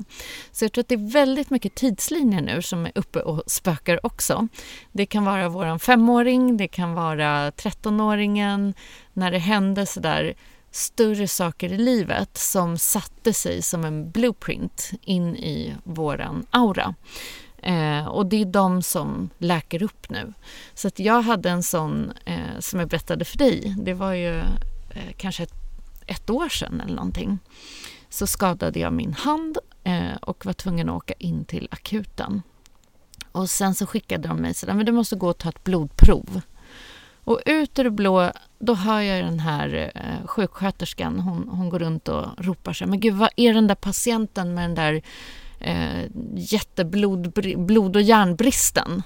Så 0.51 0.65
jag 0.65 0.71
tror 0.71 0.81
att 0.81 0.87
det 0.87 0.95
är 0.95 1.11
väldigt 1.11 1.49
mycket 1.49 1.75
tidslinjer 1.75 2.41
nu 2.41 2.61
som 2.61 2.85
är 2.85 2.91
uppe 2.95 3.19
och 3.19 3.43
spökar 3.47 4.05
också. 4.05 4.47
Det 4.91 5.05
kan 5.05 5.25
vara 5.25 5.49
våran 5.49 5.79
femåring, 5.79 6.57
det 6.57 6.67
kan 6.67 6.93
vara 6.93 7.51
13-åringen, 7.51 8.73
när 9.13 9.31
det 9.31 9.37
hände 9.37 9.85
sådär 9.85 10.33
större 10.71 11.27
saker 11.27 11.73
i 11.73 11.77
livet 11.77 12.37
som 12.37 12.77
satte 12.77 13.33
sig 13.33 13.61
som 13.61 13.85
en 13.85 14.11
blueprint 14.11 14.91
in 15.01 15.35
i 15.35 15.75
våran 15.83 16.45
aura. 16.51 16.95
Eh, 17.57 18.07
och 18.07 18.25
det 18.25 18.41
är 18.41 18.45
de 18.45 18.81
som 18.81 19.29
läker 19.37 19.83
upp 19.83 20.09
nu. 20.09 20.33
Så 20.73 20.87
att 20.87 20.99
jag 20.99 21.21
hade 21.21 21.49
en 21.49 21.63
sån 21.63 22.11
eh, 22.25 22.59
som 22.59 22.79
jag 22.79 22.89
berättade 22.89 23.25
för 23.25 23.37
dig. 23.37 23.75
Det 23.77 23.93
var 23.93 24.13
ju 24.13 24.37
eh, 24.89 25.13
kanske 25.17 25.43
ett 25.43 25.68
ett 26.09 26.29
år 26.29 26.49
sedan 26.49 26.81
eller 26.81 26.95
någonting 26.95 27.39
så 28.09 28.27
skadade 28.27 28.79
jag 28.79 28.93
min 28.93 29.13
hand 29.13 29.57
eh, 29.83 30.15
och 30.21 30.45
var 30.45 30.53
tvungen 30.53 30.89
att 30.89 30.95
åka 30.95 31.13
in 31.13 31.45
till 31.45 31.67
akuten. 31.71 32.41
Och 33.31 33.49
sen 33.49 33.75
så 33.75 33.85
skickade 33.85 34.27
de 34.27 34.37
mig 34.37 34.53
sådär, 34.53 34.73
men 34.73 34.85
du 34.85 34.91
måste 34.91 35.15
gå 35.15 35.29
och 35.29 35.37
ta 35.37 35.49
ett 35.49 35.63
blodprov. 35.63 36.41
Och 37.23 37.39
ut 37.45 37.79
ur 37.79 37.83
det 37.83 37.91
blå, 37.91 38.31
då 38.59 38.73
hör 38.73 38.99
jag 39.01 39.25
den 39.25 39.39
här 39.39 39.91
eh, 39.95 40.27
sjuksköterskan, 40.27 41.19
hon, 41.19 41.49
hon 41.49 41.69
går 41.69 41.79
runt 41.79 42.07
och 42.07 42.25
ropar 42.37 42.73
sig, 42.73 42.87
men 42.87 42.99
gud 42.99 43.13
vad 43.13 43.29
är 43.35 43.53
den 43.53 43.67
där 43.67 43.75
patienten 43.75 44.53
med 44.53 44.63
den 44.63 44.75
där 44.75 45.01
eh, 45.59 46.09
jätteblod 46.35 47.33
blod 47.65 47.95
och 47.95 48.01
järnbristen? 48.01 49.03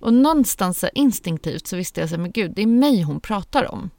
Och 0.00 0.14
någonstans 0.14 0.84
instinktivt 0.94 1.66
så 1.66 1.76
visste 1.76 2.00
jag 2.00 2.10
så 2.10 2.18
men 2.18 2.32
gud, 2.32 2.52
det 2.54 2.62
är 2.62 2.66
mig 2.66 3.02
hon 3.02 3.20
pratar 3.20 3.72
om. 3.72 3.90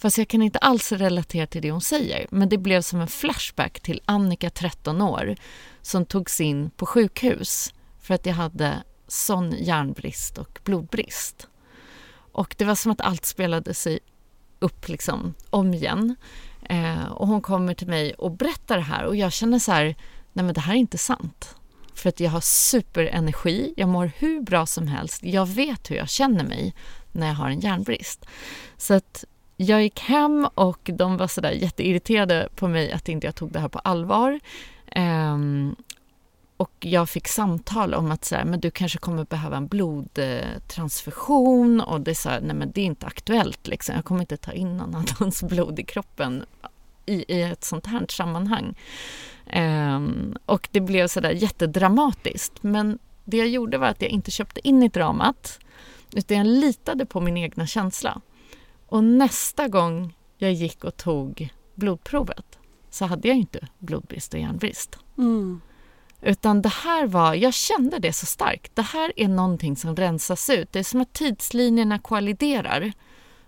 Fast 0.00 0.18
jag 0.18 0.28
kan 0.28 0.42
inte 0.42 0.58
alls 0.58 0.92
relatera 0.92 1.46
till 1.46 1.62
det 1.62 1.70
hon 1.70 1.80
säger. 1.80 2.26
Men 2.30 2.48
det 2.48 2.58
blev 2.58 2.82
som 2.82 3.00
en 3.00 3.08
flashback 3.08 3.80
till 3.80 4.02
Annika, 4.04 4.50
13 4.50 5.02
år, 5.02 5.36
som 5.82 6.06
togs 6.06 6.40
in 6.40 6.70
på 6.70 6.86
sjukhus 6.86 7.74
för 8.00 8.14
att 8.14 8.26
jag 8.26 8.34
hade 8.34 8.82
sån 9.08 9.54
järnbrist 9.58 10.38
och 10.38 10.60
blodbrist. 10.64 11.48
Och 12.32 12.54
det 12.58 12.64
var 12.64 12.74
som 12.74 12.92
att 12.92 13.00
allt 13.00 13.24
spelade 13.24 13.74
sig 13.74 13.98
upp 14.58 14.88
liksom 14.88 15.34
om 15.50 15.74
igen. 15.74 16.16
Eh, 16.62 17.04
och 17.04 17.28
hon 17.28 17.42
kommer 17.42 17.74
till 17.74 17.88
mig 17.88 18.14
och 18.14 18.30
berättar 18.30 18.76
det 18.76 18.82
här 18.82 19.04
och 19.04 19.16
jag 19.16 19.32
känner 19.32 19.58
så 19.58 19.72
här, 19.72 19.84
nej 20.32 20.44
men 20.44 20.54
det 20.54 20.60
här 20.60 20.72
är 20.72 20.78
inte 20.78 20.98
sant. 20.98 21.56
För 21.94 22.08
att 22.08 22.20
jag 22.20 22.30
har 22.30 22.40
superenergi, 22.40 23.74
jag 23.76 23.88
mår 23.88 24.10
hur 24.16 24.40
bra 24.40 24.66
som 24.66 24.86
helst, 24.86 25.22
jag 25.22 25.46
vet 25.46 25.90
hur 25.90 25.96
jag 25.96 26.08
känner 26.08 26.44
mig 26.44 26.74
när 27.12 27.26
jag 27.26 27.34
har 27.34 27.50
en 27.50 27.60
järnbrist. 27.60 28.26
Så 28.76 28.94
att 28.94 29.24
jag 29.66 29.82
gick 29.82 30.00
hem 30.00 30.48
och 30.54 30.90
de 30.92 31.16
var 31.16 31.26
sådär 31.26 31.50
jätteirriterade 31.50 32.48
på 32.54 32.68
mig 32.68 32.92
att 32.92 33.08
inte 33.08 33.26
jag 33.26 33.34
tog 33.34 33.52
det 33.52 33.60
här 33.60 33.68
på 33.68 33.78
allvar. 33.78 34.40
Um, 34.96 35.76
och 36.56 36.72
jag 36.80 37.08
fick 37.08 37.28
samtal 37.28 37.94
om 37.94 38.10
att 38.10 38.24
så 38.24 38.36
här, 38.36 38.44
men 38.44 38.60
du 38.60 38.70
kanske 38.70 38.98
kommer 38.98 39.24
behöva 39.24 39.56
en 39.56 39.66
blodtransfusion 39.66 41.80
och 41.80 42.00
det 42.00 42.10
är 42.10 42.14
så 42.14 42.28
här, 42.28 42.40
nej 42.40 42.56
men 42.56 42.72
det 42.72 42.80
är 42.80 42.84
inte 42.84 43.06
aktuellt 43.06 43.66
liksom. 43.66 43.94
Jag 43.94 44.04
kommer 44.04 44.20
inte 44.20 44.36
ta 44.36 44.52
in 44.52 44.76
någon 44.76 44.94
annans 44.94 45.42
blod 45.42 45.78
i 45.78 45.84
kroppen 45.84 46.44
i, 47.06 47.24
i 47.28 47.42
ett 47.42 47.64
sånt 47.64 47.86
här 47.86 48.06
sammanhang. 48.08 48.74
Um, 49.56 50.36
och 50.46 50.68
det 50.70 50.80
blev 50.80 51.08
sådär 51.08 51.30
jättedramatiskt. 51.30 52.62
Men 52.62 52.98
det 53.24 53.36
jag 53.36 53.48
gjorde 53.48 53.78
var 53.78 53.86
att 53.86 54.02
jag 54.02 54.10
inte 54.10 54.30
köpte 54.30 54.68
in 54.68 54.82
i 54.82 54.88
dramat 54.88 55.58
utan 56.12 56.36
jag 56.36 56.46
litade 56.46 57.06
på 57.06 57.20
min 57.20 57.36
egna 57.36 57.66
känsla. 57.66 58.20
Och 58.90 59.04
nästa 59.04 59.68
gång 59.68 60.14
jag 60.38 60.52
gick 60.52 60.84
och 60.84 60.96
tog 60.96 61.48
blodprovet 61.74 62.58
så 62.90 63.04
hade 63.04 63.28
jag 63.28 63.36
inte 63.36 63.68
blodbrist 63.78 64.34
och 64.34 64.40
järnbrist. 64.40 64.98
Mm. 65.18 65.60
Utan 66.22 66.62
det 66.62 66.68
här 66.68 67.06
var, 67.06 67.34
jag 67.34 67.54
kände 67.54 67.98
det 67.98 68.12
så 68.12 68.26
starkt. 68.26 68.76
Det 68.76 68.82
här 68.82 69.12
är 69.16 69.28
någonting 69.28 69.76
som 69.76 69.96
rensas 69.96 70.50
ut. 70.50 70.72
Det 70.72 70.78
är 70.78 70.82
som 70.82 71.00
att 71.00 71.12
tidslinjerna 71.12 71.98
kolliderar 71.98 72.92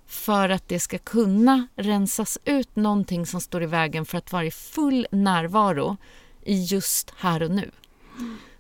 för 0.07 0.49
att 0.49 0.69
det 0.69 0.81
ska 0.81 0.99
kunna 0.99 1.69
rensas 1.77 2.39
ut 2.45 2.77
någonting 2.77 3.27
som 3.27 3.41
står 3.41 3.63
i 3.63 3.67
vägen 3.67 4.05
för 4.07 4.19
att 4.19 4.33
vara 4.33 4.45
i 4.45 4.51
full 4.51 5.07
närvaro 5.11 5.97
i 6.43 6.63
just 6.63 7.13
här 7.17 7.43
och 7.43 7.51
nu. 7.51 7.71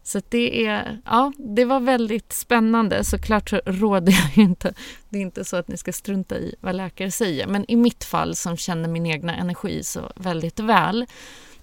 Så 0.03 0.21
det, 0.29 0.67
är, 0.67 1.01
ja, 1.05 1.33
det 1.38 1.65
var 1.65 1.81
väldigt 1.81 2.33
spännande. 2.33 3.05
Såklart 3.05 3.51
så 3.51 3.61
råder 3.67 4.12
jag 4.12 4.45
inte. 4.45 4.75
Det 5.09 5.19
är 5.19 5.23
inte 5.23 5.45
så 5.45 5.57
att 5.57 5.69
ni 5.69 5.77
ska 5.77 5.93
strunta 5.93 6.38
i 6.38 6.55
vad 6.61 6.75
läkare 6.75 7.11
säger. 7.11 7.47
Men 7.47 7.71
i 7.71 7.77
mitt 7.77 8.05
fall 8.05 8.37
som 8.37 8.57
känner 8.57 8.88
min 8.88 9.07
egna 9.07 9.37
energi 9.37 9.83
så 9.83 10.12
väldigt 10.17 10.61
väl 10.61 11.07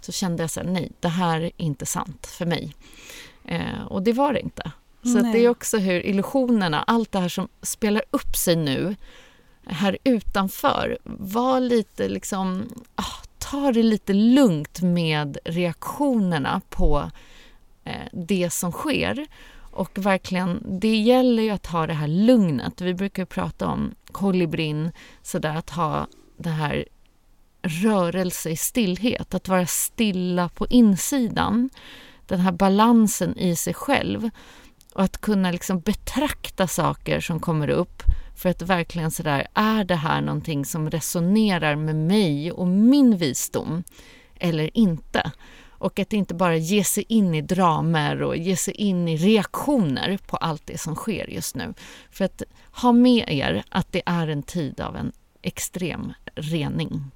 så 0.01 0.11
kände 0.11 0.43
jag 0.43 0.49
så 0.49 0.59
här, 0.59 0.67
nej, 0.67 0.91
det 0.99 1.07
här 1.07 1.41
är 1.41 1.51
inte 1.57 1.85
sant 1.85 2.25
för 2.25 2.45
mig. 2.45 2.75
Eh, 3.45 3.83
och 3.87 4.03
det 4.03 4.13
var 4.13 4.33
det 4.33 4.39
inte. 4.39 4.71
Så 5.03 5.19
det 5.19 5.45
är 5.45 5.49
också 5.49 5.77
hur 5.77 6.05
illusionerna, 6.05 6.83
allt 6.83 7.11
det 7.11 7.19
här 7.19 7.29
som 7.29 7.47
spelar 7.61 8.03
upp 8.11 8.35
sig 8.35 8.55
nu 8.55 8.95
här 9.65 9.97
utanför, 10.03 10.97
var 11.03 11.59
lite 11.59 12.09
liksom, 12.09 12.69
ah, 12.95 13.23
ta 13.37 13.71
det 13.71 13.83
lite 13.83 14.13
lugnt 14.13 14.81
med 14.81 15.37
reaktionerna 15.45 16.61
på 16.69 17.11
Eh, 17.89 18.07
det 18.11 18.49
som 18.49 18.71
sker. 18.71 19.27
Och 19.71 19.97
verkligen, 19.97 20.79
det 20.79 20.95
gäller 20.95 21.43
ju 21.43 21.49
att 21.49 21.65
ha 21.65 21.87
det 21.87 21.93
här 21.93 22.07
lugnet. 22.07 22.81
Vi 22.81 22.93
brukar 22.93 23.25
prata 23.25 23.67
om 23.67 23.95
kolibrin, 24.11 24.91
sådär 25.21 25.55
att 25.55 25.69
ha 25.69 26.07
det 26.37 26.49
här 26.49 26.85
rörelse 27.61 28.49
i 28.49 28.55
stillhet, 28.55 29.33
att 29.33 29.47
vara 29.47 29.65
stilla 29.65 30.49
på 30.49 30.67
insidan. 30.67 31.69
Den 32.27 32.39
här 32.39 32.51
balansen 32.51 33.37
i 33.37 33.55
sig 33.55 33.73
själv 33.73 34.29
och 34.93 35.03
att 35.03 35.21
kunna 35.21 35.51
liksom 35.51 35.79
betrakta 35.79 36.67
saker 36.67 37.19
som 37.19 37.39
kommer 37.39 37.69
upp 37.69 38.03
för 38.35 38.49
att 38.49 38.61
verkligen 38.61 39.11
sådär, 39.11 39.47
är 39.53 39.83
det 39.83 39.95
här 39.95 40.21
någonting 40.21 40.65
som 40.65 40.89
resonerar 40.89 41.75
med 41.75 41.95
mig 41.95 42.51
och 42.51 42.67
min 42.67 43.17
visdom 43.17 43.83
eller 44.35 44.77
inte? 44.77 45.31
Och 45.79 45.99
att 45.99 46.13
inte 46.13 46.33
bara 46.33 46.55
ge 46.57 46.83
sig 46.83 47.05
in 47.07 47.35
i 47.35 47.41
dramer 47.41 48.23
och 48.23 48.37
ge 48.37 48.55
sig 48.55 48.73
in 48.73 49.07
i 49.07 49.17
reaktioner 49.17 50.19
på 50.27 50.37
allt 50.37 50.65
det 50.65 50.77
som 50.77 50.95
sker 50.95 51.29
just 51.29 51.55
nu. 51.55 51.73
För 52.11 52.25
att 52.25 52.43
ha 52.71 52.91
med 52.91 53.25
er 53.27 53.63
att 53.69 53.91
det 53.91 54.01
är 54.05 54.27
en 54.27 54.43
tid 54.43 54.81
av 54.81 54.95
en 54.95 55.11
extrem 55.41 56.13
rening. 56.35 57.11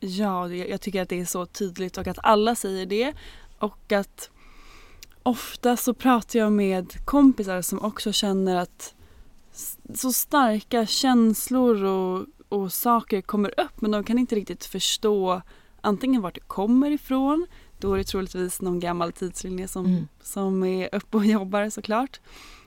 Ja, 0.00 0.48
jag 0.48 0.80
tycker 0.80 1.02
att 1.02 1.08
det 1.08 1.20
är 1.20 1.24
så 1.24 1.46
tydligt 1.46 1.98
och 1.98 2.06
att 2.06 2.18
alla 2.22 2.54
säger 2.54 2.86
det. 2.86 3.12
Och 3.58 3.92
att 3.92 4.30
ofta 5.22 5.76
så 5.76 5.94
pratar 5.94 6.38
jag 6.38 6.52
med 6.52 7.04
kompisar 7.04 7.62
som 7.62 7.82
också 7.82 8.12
känner 8.12 8.56
att 8.56 8.94
så 9.94 10.12
starka 10.12 10.86
känslor 10.86 11.84
och, 11.84 12.26
och 12.48 12.72
saker 12.72 13.20
kommer 13.20 13.60
upp 13.60 13.80
men 13.80 13.90
de 13.90 14.04
kan 14.04 14.18
inte 14.18 14.34
riktigt 14.34 14.64
förstå 14.64 15.42
antingen 15.80 16.22
vart 16.22 16.34
det 16.34 16.40
kommer 16.40 16.90
ifrån, 16.90 17.46
då 17.82 17.94
är 17.94 17.98
det 17.98 18.04
troligtvis 18.04 18.60
någon 18.60 18.80
gammal 18.80 19.12
tidslinje 19.12 19.68
som, 19.68 19.86
mm. 19.86 20.08
som 20.22 20.64
är 20.64 20.94
uppe 20.94 21.16
och 21.16 21.26
jobbar 21.26 21.70
såklart. 21.70 22.20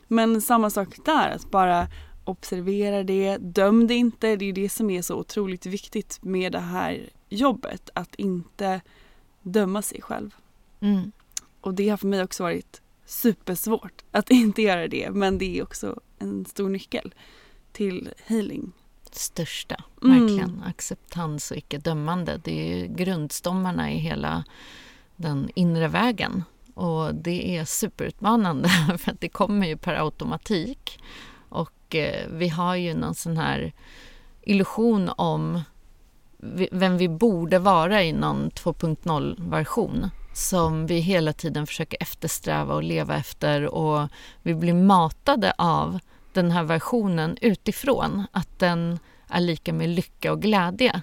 Men 0.08 0.41
samma 0.41 0.69
sak 0.69 1.06
där, 1.06 1.30
att 1.30 1.51
bara 1.51 1.88
observera 2.23 3.04
det, 3.04 3.38
döm 3.38 3.88
det 3.88 3.93
inte. 3.93 4.36
Det 4.36 4.45
är 4.45 4.54
det 4.54 4.69
som 4.69 4.89
är 4.89 5.01
så 5.01 5.15
otroligt 5.15 5.65
viktigt 5.65 6.19
med 6.21 6.51
det 6.51 6.60
här 6.60 7.10
jobbet. 7.30 7.89
Att 7.93 8.15
inte 8.15 8.82
döma 9.41 9.82
sig 9.82 10.01
själv. 10.01 10.36
Mm. 10.80 11.12
Och 11.62 11.73
det 11.73 11.89
har 11.89 11.97
för 11.97 12.08
mig 12.08 12.23
också 12.23 12.43
varit 12.43 12.82
supersvårt 13.06 14.04
att 14.12 14.30
inte 14.30 14.62
göra 14.62 14.88
det. 14.88 15.10
Men 15.12 15.38
det 15.38 15.60
är 15.60 15.63
också 15.63 15.99
en 16.19 16.45
stor 16.45 16.69
nyckel 16.69 17.13
till 17.71 18.10
healing. 18.25 18.71
Största, 19.12 19.84
verkligen. 20.01 20.49
Mm. 20.49 20.63
Acceptans 20.63 21.51
och 21.51 21.58
icke-dömande. 21.58 22.41
Det 22.43 22.82
är 22.82 22.86
grundstommarna 22.86 23.91
i 23.91 23.97
hela 23.97 24.43
den 25.15 25.49
inre 25.56 25.88
vägen. 25.88 26.43
Och 26.73 27.15
det 27.15 27.58
är 27.58 27.65
superutmanande 27.65 28.69
för 28.97 29.12
att 29.12 29.21
det 29.21 29.30
kommer 29.30 29.67
ju 29.67 29.78
per 29.78 29.93
automatik. 29.93 30.99
Och 31.49 31.95
eh, 31.95 32.28
vi 32.30 32.49
har 32.49 32.75
ju 32.75 32.93
någon 32.93 33.15
sån 33.15 33.38
här 33.38 33.73
illusion 34.41 35.10
om 35.17 35.62
vem 36.71 36.97
vi 36.97 37.10
borde 37.10 37.60
vara 37.60 38.04
i 38.04 38.13
någon 38.13 38.49
2.0-version 38.49 40.10
som 40.34 40.88
vi 40.88 40.99
hela 40.99 41.34
tiden 41.34 41.67
försöker 41.67 41.97
eftersträva 42.01 42.75
och 42.75 42.84
leva 42.84 43.15
efter 43.15 43.65
och 43.65 44.08
vi 44.41 44.56
blir 44.56 44.73
matade 44.73 45.54
av 45.58 45.99
den 46.34 46.51
här 46.51 46.63
versionen 46.63 47.38
utifrån, 47.41 48.28
att 48.32 48.60
den 48.60 48.99
är 49.28 49.41
lika 49.41 49.73
med 49.73 49.89
lycka 49.89 50.32
och 50.32 50.41
glädje. 50.41 51.01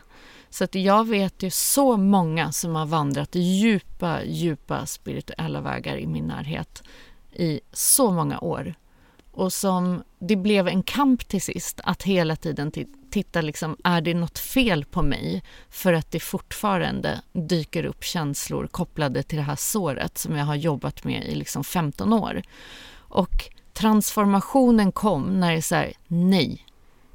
Så 0.53 0.65
att 0.65 0.75
jag 0.75 1.09
vet 1.09 1.43
ju 1.43 1.51
så 1.51 1.97
många 1.97 2.53
som 2.53 2.75
har 2.75 2.87
vandrat 2.87 3.35
djupa, 3.35 4.25
djupa 4.25 4.87
spirituella 4.87 5.61
vägar 5.61 5.97
i 5.97 6.07
min 6.07 6.27
närhet 6.27 6.83
i 7.33 7.61
så 7.73 8.11
många 8.11 8.41
år 8.41 8.75
och 9.33 9.53
som 9.53 10.03
det 10.19 10.37
blev 10.37 10.69
en 10.69 10.83
kamp 10.83 11.29
till 11.29 11.43
sist 11.43 11.81
att 11.85 12.03
hela 12.03 12.37
tiden 12.37 12.73
titta 13.11 13.41
liksom, 13.41 13.77
är 13.85 14.01
det 14.01 14.15
något 14.15 14.39
fel 14.39 14.85
på 14.85 15.03
mig? 15.03 15.43
För 15.71 15.93
att 15.93 16.11
det 16.11 16.21
fortfarande 16.21 17.21
dyker 17.33 17.85
upp 17.85 18.05
känslor 18.05 18.67
kopplade 18.67 19.23
till 19.23 19.39
det 19.39 19.45
här 19.45 19.57
såret 19.57 20.19
som 20.19 20.37
jag 20.37 20.45
har 20.45 20.55
jobbat 20.55 21.05
med 21.05 21.25
i 21.25 21.35
liksom 21.35 21.65
15 21.65 22.13
år. 22.13 22.43
Och 22.95 23.51
transformationen 23.73 24.93
kom 24.93 25.41
när 25.41 25.51
det 25.53 25.59
är 25.59 25.63
så 25.63 25.75
här, 25.75 25.93
nej, 26.07 26.67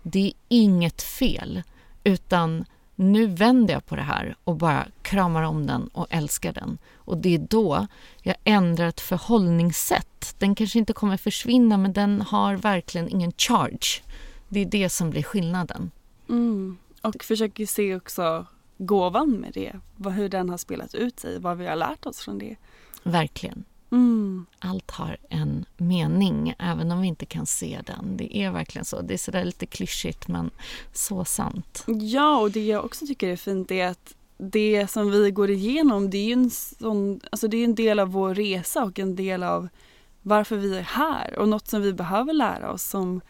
det 0.03 0.27
är 0.27 0.33
inget 0.47 1.01
fel, 1.01 1.63
utan 2.03 2.65
nu 2.99 3.27
vänder 3.27 3.73
jag 3.73 3.85
på 3.85 3.95
det 3.95 4.01
här 4.01 4.35
och 4.43 4.55
bara 4.55 4.87
kramar 5.01 5.43
om 5.43 5.67
den 5.67 5.87
och 5.87 6.07
älskar 6.09 6.53
den. 6.53 6.77
Och 6.95 7.17
det 7.17 7.35
är 7.35 7.39
då 7.39 7.87
jag 8.21 8.35
ändrar 8.43 8.87
ett 8.87 9.01
förhållningssätt. 9.01 10.35
Den 10.37 10.55
kanske 10.55 10.79
inte 10.79 10.93
kommer 10.93 11.17
försvinna 11.17 11.77
men 11.77 11.93
den 11.93 12.21
har 12.21 12.55
verkligen 12.55 13.09
ingen 13.09 13.31
charge. 13.31 14.03
Det 14.47 14.59
är 14.59 14.65
det 14.65 14.89
som 14.89 15.09
blir 15.09 15.23
skillnaden. 15.23 15.91
Mm. 16.29 16.77
Och 17.01 17.23
försöker 17.23 17.65
se 17.65 17.95
också 17.95 18.45
gåvan 18.77 19.31
med 19.31 19.51
det. 19.53 19.79
Hur 20.09 20.29
den 20.29 20.49
har 20.49 20.57
spelat 20.57 20.95
ut 20.95 21.19
sig, 21.19 21.39
vad 21.39 21.57
vi 21.57 21.67
har 21.67 21.75
lärt 21.75 22.05
oss 22.05 22.19
från 22.19 22.37
det. 22.37 22.55
Verkligen. 23.03 23.63
Mm. 23.91 24.45
Allt 24.59 24.91
har 24.91 25.17
en 25.29 25.65
mening, 25.77 26.53
även 26.59 26.91
om 26.91 27.01
vi 27.01 27.07
inte 27.07 27.25
kan 27.25 27.45
se 27.45 27.81
den. 27.85 28.17
Det 28.17 28.37
är 28.37 28.51
verkligen 28.51 28.85
så. 28.85 29.01
Det 29.01 29.13
är 29.13 29.17
sådär 29.17 29.45
lite 29.45 29.65
klyschigt, 29.65 30.27
men 30.27 30.49
så 30.93 31.25
sant. 31.25 31.83
Ja, 31.87 32.39
och 32.39 32.51
det 32.51 32.65
jag 32.65 32.85
också 32.85 33.07
tycker 33.07 33.27
är 33.27 33.35
fint 33.35 33.71
är 33.71 33.87
att 33.87 34.15
det 34.37 34.87
som 34.87 35.11
vi 35.11 35.31
går 35.31 35.49
igenom, 35.49 36.09
det 36.09 36.17
är 36.17 36.25
ju 36.25 36.33
en, 36.33 36.49
sån, 36.49 37.19
alltså 37.31 37.47
det 37.47 37.57
är 37.57 37.63
en 37.63 37.75
del 37.75 37.99
av 37.99 38.11
vår 38.11 38.35
resa 38.35 38.83
och 38.83 38.99
en 38.99 39.15
del 39.15 39.43
av 39.43 39.67
varför 40.21 40.57
vi 40.57 40.77
är 40.77 40.81
här 40.81 41.39
och 41.39 41.49
något 41.49 41.67
som 41.67 41.81
vi 41.81 41.93
behöver 41.93 42.33
lära 42.33 42.71
oss 42.71 42.83
som 42.83 43.21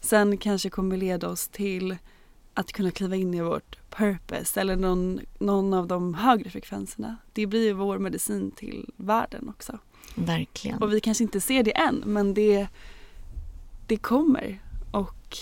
sen 0.00 0.38
kanske 0.38 0.70
kommer 0.70 0.96
leda 0.96 1.28
oss 1.28 1.48
till 1.48 1.96
att 2.54 2.72
kunna 2.72 2.90
kliva 2.90 3.16
in 3.16 3.34
i 3.34 3.40
vårt 3.40 3.78
purpose 3.90 4.60
eller 4.60 4.76
någon, 4.76 5.20
någon 5.38 5.74
av 5.74 5.86
de 5.86 6.14
högre 6.14 6.50
frekvenserna. 6.50 7.16
Det 7.32 7.46
blir 7.46 7.64
ju 7.64 7.72
vår 7.72 7.98
medicin 7.98 8.50
till 8.50 8.90
världen 8.96 9.48
också. 9.48 9.78
Verkligen. 10.14 10.82
Och 10.82 10.92
vi 10.92 11.00
kanske 11.00 11.24
inte 11.24 11.40
ser 11.40 11.62
det 11.62 11.76
än 11.76 12.02
men 12.06 12.34
det, 12.34 12.66
det 13.86 13.96
kommer 13.96 14.62
och 14.90 15.38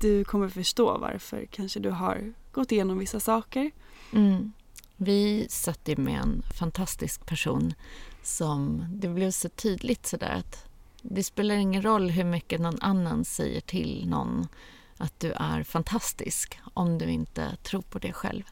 du 0.00 0.24
kommer 0.24 0.48
förstå 0.48 0.98
varför 0.98 1.46
kanske 1.50 1.80
du 1.80 1.90
har 1.90 2.32
gått 2.52 2.72
igenom 2.72 2.98
vissa 2.98 3.20
saker. 3.20 3.70
Mm. 4.12 4.52
Vi 4.96 5.46
satt 5.50 5.88
ju 5.88 5.96
med 5.96 6.20
en 6.20 6.42
fantastisk 6.58 7.26
person 7.26 7.74
som 8.22 8.84
det 8.90 9.08
blev 9.08 9.30
så 9.30 9.48
tydligt 9.48 10.06
sådär 10.06 10.30
att 10.30 10.64
det 11.02 11.24
spelar 11.24 11.54
ingen 11.54 11.82
roll 11.82 12.10
hur 12.10 12.24
mycket 12.24 12.60
någon 12.60 12.80
annan 12.80 13.24
säger 13.24 13.60
till 13.60 14.08
någon 14.08 14.48
att 14.96 15.20
du 15.20 15.32
är 15.32 15.62
fantastisk 15.62 16.58
om 16.74 16.98
du 16.98 17.04
inte 17.04 17.56
tror 17.62 17.82
på 17.82 17.98
det 17.98 18.12
själv. 18.12 18.42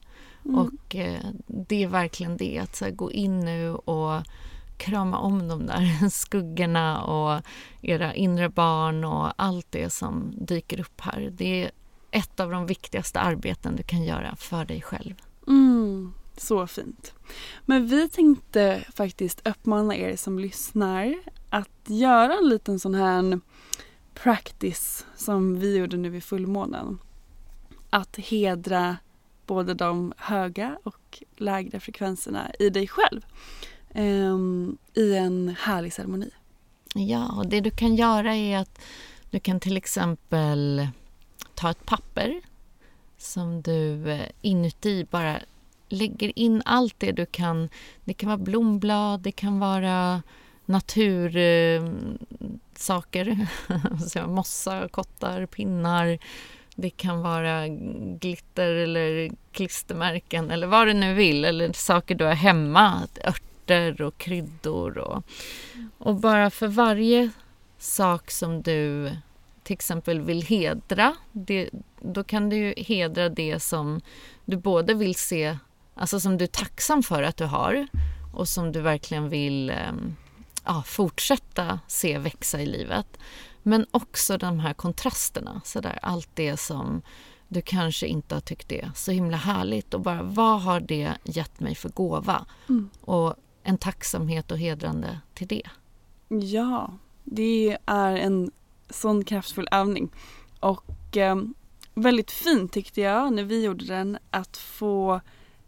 Mm. 0.45 0.59
Och 0.59 0.97
eh, 0.97 1.21
det 1.47 1.83
är 1.83 1.89
verkligen 1.89 2.37
det, 2.37 2.59
att 2.59 2.77
så 2.77 2.85
här, 2.85 2.93
gå 2.93 3.13
in 3.13 3.41
nu 3.41 3.75
och 3.75 4.23
krama 4.77 5.19
om 5.19 5.49
de 5.49 5.67
där 5.67 6.09
skuggorna 6.11 7.03
och 7.03 7.43
era 7.83 8.15
inre 8.15 8.49
barn 8.49 9.05
och 9.05 9.33
allt 9.37 9.67
det 9.71 9.91
som 9.91 10.33
dyker 10.37 10.81
upp 10.81 11.01
här. 11.01 11.33
Det 11.33 11.63
är 11.63 11.71
ett 12.11 12.41
av 12.41 12.51
de 12.51 12.67
viktigaste 12.67 13.21
arbeten 13.21 13.77
du 13.77 13.83
kan 13.83 14.05
göra 14.05 14.37
för 14.37 14.65
dig 14.65 14.83
själv. 14.83 15.15
Mm, 15.47 16.13
så 16.37 16.67
fint. 16.67 17.15
Men 17.65 17.87
vi 17.87 18.09
tänkte 18.09 18.85
faktiskt 18.95 19.47
uppmana 19.47 19.97
er 19.97 20.17
som 20.17 20.39
lyssnar 20.39 21.15
att 21.51 21.71
göra 21.87 22.35
en 22.35 22.49
liten 22.49 22.81
sån 22.81 22.95
här 22.95 23.41
practice 24.15 25.07
som 25.17 25.59
vi 25.59 25.77
gjorde 25.77 25.97
nu 25.97 26.09
vid 26.09 26.25
fullmånen. 26.25 26.99
Att 27.91 28.17
hedra 28.17 28.97
både 29.47 29.75
de 29.75 30.13
höga 30.17 30.79
och 30.83 31.23
lägre 31.37 31.81
frekvenserna 31.81 32.51
i 32.59 32.71
dig 32.71 32.89
själv 32.89 33.27
Ehm, 33.99 34.79
i 34.95 35.17
en 35.17 35.57
härlig 35.61 35.93
ceremoni. 35.93 36.31
Ja, 36.95 37.33
och 37.37 37.47
det 37.47 37.61
du 37.61 37.71
kan 37.71 37.97
göra 37.97 38.35
är 38.35 38.59
att 38.59 38.81
du 39.31 39.41
kan 39.41 39.61
till 39.61 39.77
exempel 39.77 40.89
ta 41.55 41.71
ett 41.71 41.87
papper 41.87 42.41
som 43.19 43.63
du 43.63 44.11
eh, 44.11 44.29
inuti 44.43 45.07
bara 45.11 45.41
lägger 45.89 46.39
in 46.39 46.63
allt 46.65 46.95
det 46.99 47.13
du 47.13 47.27
kan. 47.27 47.69
Det 48.05 48.15
kan 48.15 48.29
vara 48.29 48.39
blomblad, 48.39 49.21
det 49.21 49.33
kan 49.33 49.59
vara 49.59 50.23
natursaker, 50.65 53.47
eh, 54.15 54.27
mossa, 54.29 54.89
kottar, 54.89 55.47
pinnar. 55.47 56.19
Det 56.75 56.91
kan 56.91 57.23
vara 57.23 57.69
glitter 58.21 58.75
eller 58.75 59.31
klistermärken 59.53 60.51
eller 60.51 60.67
vad 60.67 60.87
du 60.87 60.93
nu 60.93 61.15
vill 61.15 61.45
eller 61.45 61.73
saker 61.73 62.15
du 62.15 62.25
har 62.25 62.35
hemma, 62.35 63.09
örter 63.25 63.56
och 64.01 64.19
kryddor 64.19 64.99
och, 64.99 65.25
och 65.99 66.15
bara 66.15 66.51
för 66.51 66.69
varje 66.69 67.31
sak 67.79 68.31
som 68.31 68.63
du 68.63 69.11
till 69.63 69.75
exempel 69.75 70.21
vill 70.21 70.43
hedra, 70.43 71.17
det, 71.33 71.71
då 72.01 72.25
kan 72.25 72.49
du 72.49 72.75
hedra 72.77 73.29
det 73.29 73.61
som 73.61 74.01
du 74.45 74.57
både 74.57 74.95
vill 74.95 75.15
se, 75.15 75.59
alltså 75.95 76.21
som 76.21 76.39
du 76.39 76.45
är 76.45 76.49
tacksam 76.49 77.03
för 77.03 77.23
att 77.23 77.37
du 77.37 77.45
har 77.45 77.87
och 78.35 78.49
som 78.49 78.73
du 78.73 78.81
verkligen 78.81 79.29
vill 79.29 79.71
ehm, 79.71 80.17
ja, 80.65 80.83
fortsätta 80.87 81.81
se 81.87 82.19
växa 82.19 82.61
i 82.61 82.67
livet. 82.67 83.07
Men 83.63 83.87
också 83.91 84.39
de 84.39 84.61
här 84.61 84.75
kontrasterna, 84.75 85.61
så 85.65 85.81
där, 85.81 85.99
allt 86.03 86.29
det 86.35 86.57
som 86.57 87.03
du 87.49 87.63
kanske 87.63 88.07
inte 88.07 88.35
har 88.35 88.41
tyckt 88.41 88.73
är 88.73 88.91
så 88.95 89.13
himla 89.13 89.37
härligt 89.37 89.95
och 89.95 90.01
bara 90.01 90.23
vad 90.23 90.63
har 90.63 90.81
det 90.81 91.13
gett 91.25 91.61
mig 91.61 91.75
för 91.75 91.89
gåva? 91.89 92.47
Mm. 92.69 92.91
Och 93.01 93.35
en 93.67 93.79
tacksamhet 93.79 94.51
och 94.51 94.59
hedrande 94.59 95.21
till 95.35 95.49
det. 95.49 95.63
Ja, 96.29 96.93
det 97.25 97.79
är 97.87 98.17
en 98.17 98.51
sån 98.91 99.25
kraftfull 99.25 99.69
övning. 99.71 100.13
Och 100.61 101.17
eh, 101.17 101.37
väldigt 101.95 102.31
fint 102.31 102.73
tyckte 102.73 103.01
jag 103.01 103.33
när 103.33 103.43
vi 103.43 103.65
gjorde 103.65 103.85
den 103.85 104.19
att 104.31 104.57
få 104.57 105.21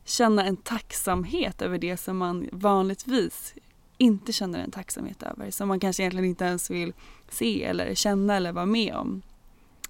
känna 0.05 0.45
en 0.45 0.57
tacksamhet 0.57 1.63
över 1.63 1.79
det 1.79 1.97
som 1.97 2.17
man 2.17 2.49
vanligtvis 2.53 3.55
inte 3.97 4.33
känner 4.33 4.59
en 4.59 4.71
tacksamhet 4.71 5.23
över. 5.23 5.51
Som 5.51 5.69
man 5.69 5.81
kanske 5.81 6.03
egentligen 6.03 6.29
inte 6.29 6.45
ens 6.45 6.71
vill 6.71 6.93
se 7.29 7.65
eller 7.65 7.95
känna 7.95 8.37
eller 8.37 8.53
vara 8.53 8.67
med 8.67 8.95
om. 8.95 9.23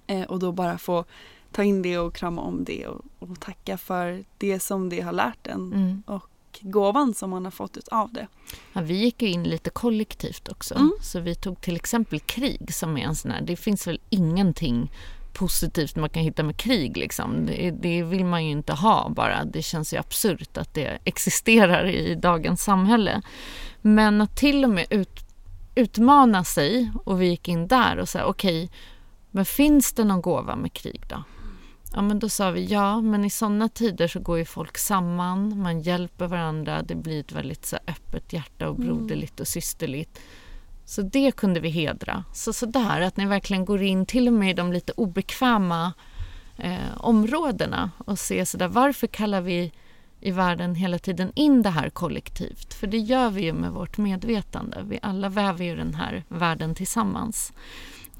Eh, 0.07 0.23
och 0.23 0.39
då 0.39 0.51
bara 0.51 0.77
få 0.77 1.05
ta 1.51 1.63
in 1.63 1.81
det 1.81 1.97
och 1.97 2.15
krama 2.15 2.41
om 2.41 2.63
det 2.63 2.87
och, 2.87 3.05
och 3.19 3.39
tacka 3.39 3.77
för 3.77 4.23
det 4.37 4.59
som 4.59 4.89
det 4.89 5.01
har 5.01 5.13
lärt 5.13 5.47
en. 5.47 5.73
Mm. 5.73 6.03
Och 6.05 6.29
gåvan 6.61 7.13
som 7.13 7.29
man 7.29 7.43
har 7.43 7.51
fått 7.51 7.87
av 7.87 8.13
det. 8.13 8.27
Ja, 8.73 8.81
vi 8.81 8.93
gick 8.93 9.21
ju 9.21 9.27
in 9.27 9.43
lite 9.43 9.69
kollektivt 9.69 10.49
också. 10.49 10.75
Mm. 10.75 10.91
Så 11.01 11.19
vi 11.19 11.35
tog 11.35 11.61
till 11.61 11.75
exempel 11.75 12.19
krig 12.19 12.73
som 12.73 12.97
är 12.97 13.01
en 13.01 13.15
sån 13.15 13.31
här, 13.31 13.41
det 13.41 13.55
finns 13.55 13.87
väl 13.87 13.99
ingenting 14.09 14.91
positivt 15.33 15.95
man 15.95 16.09
kan 16.09 16.23
hitta 16.23 16.43
med 16.43 16.57
krig 16.57 16.97
liksom. 16.97 17.45
Det, 17.45 17.71
det 17.71 18.03
vill 18.03 18.25
man 18.25 18.45
ju 18.45 18.51
inte 18.51 18.73
ha 18.73 19.09
bara. 19.09 19.45
Det 19.45 19.61
känns 19.61 19.93
ju 19.93 19.97
absurt 19.97 20.57
att 20.57 20.73
det 20.73 20.99
existerar 21.03 21.85
i 21.87 22.15
dagens 22.15 22.63
samhälle. 22.63 23.21
Men 23.81 24.21
att 24.21 24.37
till 24.37 24.63
och 24.63 24.69
med 24.69 24.85
ut, 24.89 25.19
utmana 25.75 26.43
sig 26.43 26.91
och 27.05 27.21
vi 27.21 27.27
gick 27.27 27.47
in 27.47 27.67
där 27.67 27.97
och 27.97 28.09
sa 28.09 28.23
okej, 28.23 28.63
okay, 28.63 28.77
men 29.31 29.45
finns 29.45 29.93
det 29.93 30.03
någon 30.03 30.21
gåva 30.21 30.55
med 30.55 30.73
krig 30.73 31.03
då? 31.07 31.23
Ja, 31.93 32.01
men 32.01 32.19
då 32.19 32.29
sa 32.29 32.51
vi 32.51 32.65
ja, 32.65 33.01
men 33.01 33.25
i 33.25 33.29
sådana 33.29 33.69
tider 33.69 34.07
så 34.07 34.19
går 34.19 34.37
ju 34.37 34.45
folk 34.45 34.77
samman, 34.77 35.61
man 35.61 35.81
hjälper 35.81 36.27
varandra, 36.27 36.81
det 36.81 36.95
blir 36.95 37.19
ett 37.19 37.31
väldigt 37.31 37.65
så 37.65 37.77
öppet 37.87 38.33
hjärta 38.33 38.69
och 38.69 38.75
broderligt 38.75 39.39
och 39.39 39.47
systerligt. 39.47 40.19
Så 40.85 41.01
det 41.01 41.31
kunde 41.31 41.59
vi 41.59 41.69
hedra. 41.69 42.23
Så 42.33 42.53
sådär, 42.53 43.01
att 43.01 43.17
ni 43.17 43.25
verkligen 43.25 43.65
går 43.65 43.81
in 43.81 44.05
till 44.05 44.27
och 44.27 44.33
med 44.33 44.49
i 44.49 44.53
de 44.53 44.73
lite 44.73 44.91
obekväma 44.91 45.93
eh, 46.57 46.97
områdena 46.97 47.91
och 47.97 48.19
ser 48.19 48.45
sådär, 48.45 48.67
varför 48.67 49.07
kallar 49.07 49.41
vi 49.41 49.71
i 50.21 50.31
världen 50.31 50.75
hela 50.75 50.99
tiden 50.99 51.31
in 51.35 51.61
det 51.61 51.69
här 51.69 51.89
kollektivt? 51.89 52.73
För 52.73 52.87
det 52.87 52.97
gör 52.97 53.29
vi 53.29 53.41
ju 53.41 53.53
med 53.53 53.71
vårt 53.71 53.97
medvetande. 53.97 54.83
Vi 54.83 54.99
alla 55.01 55.29
väver 55.29 55.65
ju 55.65 55.75
den 55.75 55.93
här 55.93 56.23
världen 56.27 56.75
tillsammans. 56.75 57.53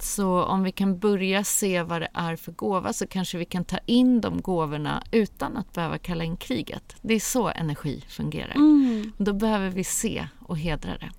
Så 0.02 0.44
om 0.44 0.64
vi 0.64 0.72
kan 0.72 1.00
börja 1.00 1.44
se 1.44 1.84
vad 1.84 2.02
det 2.02 2.10
är 2.14 2.36
för 2.36 2.52
gåva 2.52 2.94
så 2.94 3.08
kanske 3.08 3.38
vi 3.38 3.46
kan 3.46 3.66
ta 3.66 3.78
in 3.86 4.22
de 4.22 4.42
gåvorna 4.42 5.04
utan 5.12 5.58
att 5.58 5.74
behöva 5.74 5.98
kalla 5.98 6.24
in 6.24 6.38
kriget. 6.38 6.96
Det 7.02 7.14
är 7.14 7.20
så 7.20 7.50
energi 7.50 8.04
fungerar. 8.08 8.56
Mm. 8.56 9.12
Då 9.18 9.34
behöver 9.34 9.70
vi 9.70 9.84
se 9.84 10.28
och 10.46 10.58
hedra 10.58 10.98
det. 10.98 11.10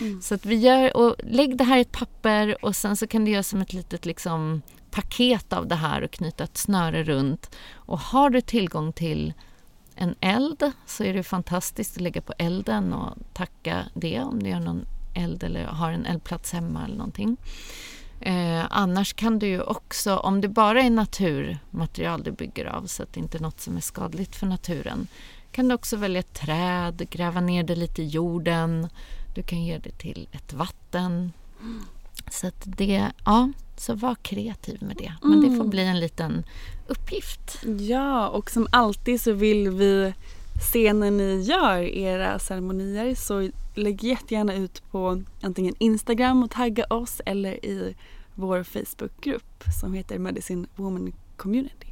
Mm. 0.00 0.22
Så 0.22 0.34
att 0.34 0.46
vi 0.46 0.54
gör, 0.54 0.96
och 0.96 1.16
lägg 1.24 1.56
det 1.56 1.64
här 1.64 1.78
i 1.78 1.80
ett 1.80 1.92
papper 1.92 2.64
och 2.64 2.76
sen 2.76 2.96
så 2.96 3.06
kan 3.06 3.24
du 3.24 3.30
göra 3.30 3.42
som 3.42 3.60
ett 3.60 3.72
litet 3.72 4.06
liksom, 4.06 4.62
paket 4.90 5.52
av 5.52 5.68
det 5.68 5.74
här 5.74 6.02
och 6.02 6.10
knyta 6.10 6.44
ett 6.44 6.56
snöre 6.56 7.04
runt. 7.04 7.56
Och 7.74 7.98
har 7.98 8.30
du 8.30 8.40
tillgång 8.40 8.92
till 8.92 9.32
en 9.94 10.14
eld 10.20 10.72
så 10.86 11.04
är 11.04 11.14
det 11.14 11.22
fantastiskt 11.22 11.96
att 11.96 12.02
lägga 12.02 12.20
på 12.20 12.34
elden 12.38 12.92
och 12.92 13.18
tacka 13.32 13.84
det 13.94 14.20
om 14.20 14.42
du 14.42 14.50
gör 14.50 14.60
någon 14.60 14.86
eld 15.14 15.42
eller 15.42 15.64
har 15.64 15.92
en 15.92 16.06
eldplats 16.06 16.52
hemma 16.52 16.84
eller 16.84 16.96
någonting. 16.96 17.36
Eh, 18.26 18.66
annars 18.70 19.14
kan 19.14 19.38
du 19.38 19.46
ju 19.46 19.60
också, 19.60 20.16
om 20.16 20.40
det 20.40 20.48
bara 20.48 20.82
är 20.82 20.90
naturmaterial 20.90 22.22
du 22.22 22.30
bygger 22.30 22.64
av 22.64 22.86
så 22.86 23.02
att 23.02 23.12
det 23.12 23.20
inte 23.20 23.38
är 23.38 23.42
något 23.42 23.60
som 23.60 23.76
är 23.76 23.80
skadligt 23.80 24.36
för 24.36 24.46
naturen, 24.46 25.06
kan 25.52 25.68
du 25.68 25.74
också 25.74 25.96
välja 25.96 26.20
ett 26.20 26.34
träd, 26.34 27.06
gräva 27.10 27.40
ner 27.40 27.62
det 27.62 27.76
lite 27.76 28.02
i 28.02 28.06
jorden. 28.06 28.88
Du 29.34 29.42
kan 29.42 29.64
ge 29.64 29.78
det 29.78 29.98
till 29.98 30.28
ett 30.32 30.52
vatten. 30.52 31.32
Så 32.30 32.46
att 32.46 32.62
det, 32.64 33.10
ja, 33.24 33.52
så 33.76 33.94
var 33.94 34.14
kreativ 34.14 34.82
med 34.82 34.96
det. 34.96 35.12
Men 35.22 35.40
det 35.40 35.56
får 35.56 35.64
bli 35.64 35.84
en 35.84 36.00
liten 36.00 36.44
uppgift. 36.86 37.64
Ja, 37.78 38.28
och 38.28 38.50
som 38.50 38.66
alltid 38.70 39.20
så 39.20 39.32
vill 39.32 39.70
vi 39.70 40.14
scener 40.60 41.10
när 41.10 41.26
ni 41.26 41.42
gör 41.42 41.82
era 41.82 42.38
ceremonier 42.38 43.14
så 43.14 43.50
lägg 43.74 44.04
jättegärna 44.04 44.54
ut 44.54 44.82
på 44.90 45.22
antingen 45.42 45.74
Instagram 45.78 46.42
och 46.42 46.50
tagga 46.50 46.84
oss 46.84 47.20
eller 47.26 47.64
i 47.64 47.96
vår 48.34 48.62
Facebookgrupp 48.62 49.64
som 49.80 49.94
heter 49.94 50.18
Medicine 50.18 50.66
Woman 50.76 51.12
Community. 51.36 51.86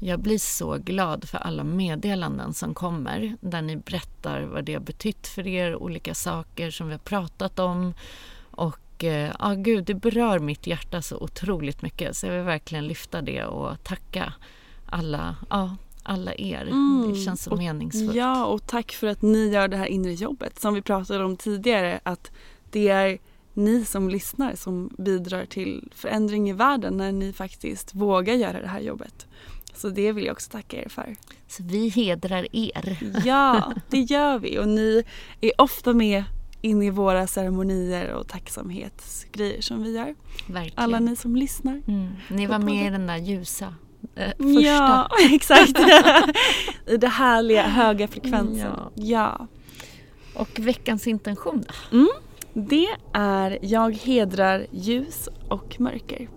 Jag 0.00 0.20
blir 0.20 0.38
så 0.38 0.76
glad 0.76 1.28
för 1.28 1.38
alla 1.38 1.64
meddelanden 1.64 2.54
som 2.54 2.74
kommer 2.74 3.36
där 3.40 3.62
ni 3.62 3.76
berättar 3.76 4.42
vad 4.42 4.64
det 4.64 4.74
har 4.74 4.80
betytt 4.80 5.26
för 5.26 5.46
er, 5.46 5.76
olika 5.76 6.14
saker 6.14 6.70
som 6.70 6.86
vi 6.86 6.92
har 6.92 6.98
pratat 6.98 7.58
om. 7.58 7.94
Och 8.50 9.04
eh, 9.04 9.32
ja, 9.38 9.54
gud, 9.54 9.84
det 9.84 9.94
berör 9.94 10.38
mitt 10.38 10.66
hjärta 10.66 11.02
så 11.02 11.16
otroligt 11.16 11.82
mycket 11.82 12.16
så 12.16 12.26
jag 12.26 12.34
vill 12.34 12.42
verkligen 12.42 12.86
lyfta 12.86 13.22
det 13.22 13.44
och 13.44 13.84
tacka 13.84 14.32
alla, 14.86 15.36
ja, 15.50 15.76
alla 16.08 16.34
er. 16.34 16.62
Mm. 16.62 17.12
Det 17.12 17.18
känns 17.18 17.42
så 17.42 17.50
och, 17.50 17.58
meningsfullt. 17.58 18.14
Ja, 18.14 18.46
och 18.46 18.66
tack 18.66 18.92
för 18.92 19.06
att 19.06 19.22
ni 19.22 19.48
gör 19.48 19.68
det 19.68 19.76
här 19.76 19.86
inre 19.86 20.12
jobbet 20.12 20.60
som 20.60 20.74
vi 20.74 20.82
pratade 20.82 21.24
om 21.24 21.36
tidigare. 21.36 22.00
Att 22.02 22.30
det 22.70 22.88
är 22.88 23.18
ni 23.54 23.84
som 23.84 24.08
lyssnar 24.08 24.54
som 24.54 24.90
bidrar 24.98 25.44
till 25.44 25.92
förändring 25.94 26.50
i 26.50 26.52
världen 26.52 26.96
när 26.96 27.12
ni 27.12 27.32
faktiskt 27.32 27.94
vågar 27.94 28.34
göra 28.34 28.60
det 28.60 28.68
här 28.68 28.80
jobbet. 28.80 29.26
Så 29.74 29.88
det 29.88 30.12
vill 30.12 30.24
jag 30.24 30.32
också 30.32 30.50
tacka 30.50 30.82
er 30.82 30.88
för. 30.88 31.16
Så 31.48 31.62
vi 31.62 31.88
hedrar 31.88 32.46
er. 32.52 32.98
Ja, 33.24 33.72
det 33.90 34.00
gör 34.00 34.38
vi 34.38 34.58
och 34.58 34.68
ni 34.68 35.04
är 35.40 35.60
ofta 35.60 35.92
med 35.92 36.24
in 36.60 36.82
i 36.82 36.90
våra 36.90 37.26
ceremonier 37.26 38.12
och 38.12 38.28
tacksamhetsgrejer 38.28 39.62
som 39.62 39.82
vi 39.82 39.92
gör. 39.96 40.14
Verkligen. 40.46 40.78
Alla 40.78 41.00
ni 41.00 41.16
som 41.16 41.36
lyssnar. 41.36 41.82
Mm. 41.88 42.08
Ni 42.30 42.46
var 42.46 42.58
med 42.58 42.86
i 42.86 42.90
den 42.90 43.06
där 43.06 43.16
ljusa 43.16 43.74
eh, 44.14 44.28
första. 44.36 44.60
Ja, 44.60 45.08
exakt. 45.30 45.78
I 46.86 46.96
det 46.96 47.08
härliga 47.08 47.62
höga 47.62 48.08
frekvensen. 48.08 48.72
Ja. 48.76 48.90
ja. 48.94 49.46
Och 50.34 50.58
veckans 50.58 51.06
intention 51.06 51.64
då? 51.90 52.06
Det 52.54 52.88
är 53.12 53.58
jag 53.62 53.96
hedrar 53.96 54.66
ljus 54.70 55.28
och 55.48 55.80
mörker. 55.80 56.28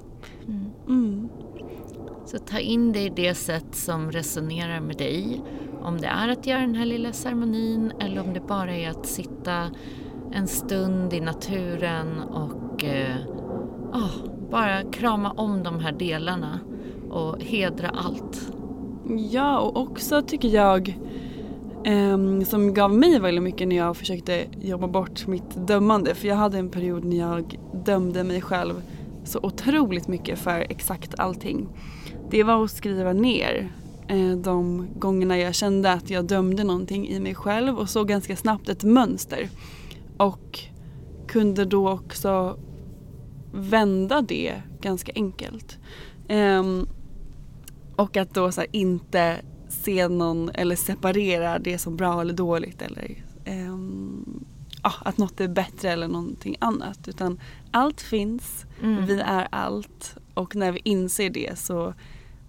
Mm. 0.88 1.30
Så 2.26 2.38
ta 2.38 2.60
in 2.60 2.92
det 2.92 3.00
i 3.00 3.10
det 3.10 3.36
sätt 3.36 3.76
som 3.76 4.12
resonerar 4.12 4.80
med 4.80 4.98
dig. 4.98 5.42
Om 5.82 6.02
det 6.02 6.08
är 6.08 6.30
att 6.30 6.48
göra 6.48 6.60
den 6.62 6.76
här 6.76 6.86
lilla 6.86 7.14
ceremonin 7.14 7.94
eller 8.00 8.22
om 8.22 8.34
det 8.34 8.40
bara 8.40 8.76
är 8.76 8.90
att 8.90 9.06
sitta 9.06 9.70
en 10.34 10.48
stund 10.48 11.14
i 11.14 11.20
naturen 11.20 12.20
och 12.22 12.84
eh, 12.84 13.16
oh, 13.94 14.12
bara 14.52 14.84
krama 14.84 15.32
om 15.32 15.64
de 15.64 15.80
här 15.80 15.92
delarna 15.92 16.60
och 17.12 17.42
hedra 17.42 17.90
allt. 17.90 18.52
Ja, 19.32 19.60
och 19.60 19.78
också 19.78 20.22
tycker 20.22 20.48
jag 20.48 21.00
um, 21.88 22.46
som 22.46 22.74
gav 22.74 22.94
mig 22.94 23.20
väldigt 23.20 23.44
mycket 23.44 23.68
när 23.68 23.76
jag 23.76 23.98
försökte 23.98 24.46
jobba 24.62 24.88
bort 24.88 25.28
mitt 25.28 25.68
dömande. 25.68 26.16
För 26.16 26.28
jag 26.28 26.36
hade 26.36 26.58
en 26.58 26.70
period 26.70 27.06
när 27.06 27.18
jag 27.18 27.60
dömde 27.86 28.24
mig 28.24 28.42
själv 28.42 28.82
så 29.24 29.40
otroligt 29.44 30.08
mycket 30.08 30.40
för 30.40 30.60
exakt 30.60 31.20
allting. 31.20 31.68
Det 32.30 32.44
var 32.44 32.64
att 32.64 32.72
skriva 32.72 33.14
ner 33.14 33.72
eh, 34.08 34.32
de 34.32 34.88
gångerna 34.96 35.38
jag 35.38 35.56
kände 35.56 35.92
att 35.92 36.10
jag 36.10 36.26
dömde 36.26 36.64
någonting 36.64 37.08
i 37.08 37.20
mig 37.20 37.36
själv 37.36 37.80
och 37.80 37.90
såg 37.90 38.08
ganska 38.08 38.36
snabbt 38.36 38.70
ett 38.70 38.84
mönster. 38.84 39.50
Och 40.18 40.60
kunde 41.28 41.66
då 41.66 41.90
också 41.90 42.60
vända 43.54 44.22
det 44.22 44.54
ganska 44.82 45.12
enkelt. 45.16 45.78
Um, 46.30 46.88
och 47.96 48.18
att 48.18 48.34
då 48.34 48.52
så 48.52 48.64
inte 48.72 49.42
se 49.70 50.08
någon 50.08 50.50
eller 50.50 50.76
separera 50.76 51.60
det 51.60 51.78
som 51.78 51.98
bra 51.98 52.22
eller 52.22 52.34
dåligt 52.34 52.82
eller 52.82 53.24
ah, 54.82 54.94
att 55.06 55.18
något 55.18 55.42
är 55.42 55.48
bättre 55.48 55.90
eller 55.90 56.08
någonting 56.08 56.56
annat. 56.60 57.08
Utan 57.08 57.40
allt 57.72 58.02
finns, 58.02 58.66
mm. 58.82 59.06
vi 59.06 59.20
är 59.20 59.48
allt 59.52 60.18
och 60.34 60.56
när 60.56 60.72
vi 60.72 60.82
inser 60.84 61.30
det 61.30 61.60
så 61.60 61.94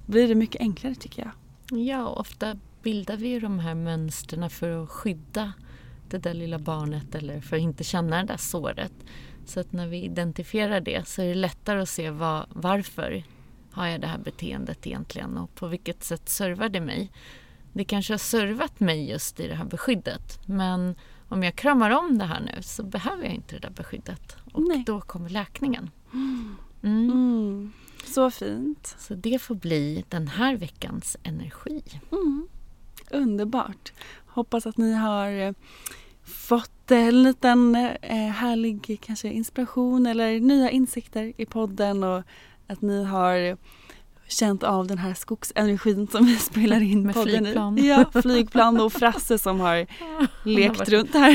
blir 0.07 0.29
det 0.29 0.35
mycket 0.35 0.61
enklare 0.61 0.95
tycker 0.95 1.23
jag. 1.23 1.33
Ja, 1.81 2.09
ofta 2.09 2.57
bildar 2.83 3.17
vi 3.17 3.41
de 3.41 3.59
här 3.59 3.75
mönstren 3.75 4.51
för 4.51 4.83
att 4.83 4.91
skydda 4.91 5.53
det 6.09 6.19
där 6.19 6.35
lilla 6.35 6.59
barnet 6.59 7.15
eller 7.15 7.41
för 7.41 7.57
att 7.57 7.63
inte 7.63 7.85
känna 7.85 8.17
det 8.17 8.25
där 8.25 8.37
såret. 8.37 8.93
Så 9.47 9.61
att 9.61 9.73
när 9.73 9.87
vi 9.87 10.03
identifierar 10.03 10.81
det 10.81 11.09
så 11.09 11.23
är 11.23 11.27
det 11.27 11.35
lättare 11.35 11.81
att 11.81 11.89
se 11.89 12.11
vad, 12.11 12.47
varför 12.49 13.25
har 13.73 13.87
jag 13.87 14.01
det 14.01 14.07
här 14.07 14.19
beteendet 14.19 14.87
egentligen 14.87 15.39
och 15.39 15.55
på 15.55 15.67
vilket 15.67 16.05
sätt 16.05 16.29
servar 16.29 16.69
det 16.69 16.81
mig. 16.81 17.11
Det 17.73 17.85
kanske 17.85 18.13
har 18.13 18.19
servat 18.19 18.81
mig 18.81 19.11
just 19.11 19.41
i 19.41 19.49
det 19.49 19.55
här 19.55 19.65
beskyddet 19.65 20.39
men 20.47 20.95
om 21.29 21.43
jag 21.43 21.57
kramar 21.57 21.91
om 21.91 22.19
det 22.19 22.25
här 22.25 22.41
nu 22.41 22.63
så 22.63 22.83
behöver 22.83 23.25
jag 23.25 23.35
inte 23.35 23.55
det 23.55 23.61
där 23.61 23.75
beskyddet 23.75 24.37
och 24.53 24.63
Nej. 24.63 24.83
då 24.87 25.01
kommer 25.01 25.29
läkningen. 25.29 25.91
Mm. 26.13 26.57
Mm. 26.83 27.73
Så 28.05 28.31
fint. 28.31 28.97
Så 28.99 29.15
det 29.15 29.43
får 29.43 29.55
bli 29.55 30.05
den 30.09 30.29
här 30.29 30.57
veckans 30.57 31.17
energi. 31.23 31.83
Mm. 32.13 32.49
Underbart. 33.11 33.93
Hoppas 34.27 34.67
att 34.67 34.77
ni 34.77 34.93
har 34.95 35.31
eh, 35.31 35.53
fått 36.25 36.91
en 36.91 37.23
liten 37.23 37.75
eh, 38.03 38.17
härlig 38.17 39.01
kanske 39.01 39.29
inspiration 39.29 40.07
eller 40.07 40.41
nya 40.41 40.71
insikter 40.71 41.33
i 41.37 41.47
podden 41.47 42.05
och 42.05 42.23
att 42.73 42.83
ni 42.83 43.05
har 43.05 43.57
känt 44.33 44.63
av 44.63 44.87
den 44.87 44.99
här 44.99 45.15
skogsenergin 45.15 46.07
som 46.09 46.27
vi 46.27 46.37
spelar 46.37 46.81
in 46.83 47.03
Med 47.03 47.15
podden 47.15 47.45
flygplan. 47.45 47.79
i. 47.79 47.89
Ja, 47.89 48.05
flygplan 48.23 48.81
och 48.81 48.93
Frasse 48.93 49.39
som 49.39 49.61
har 49.61 49.87
lekt 50.49 50.89
runt 50.89 51.15
här. 51.15 51.33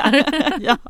här. 0.00 0.58
ja. 0.60 0.76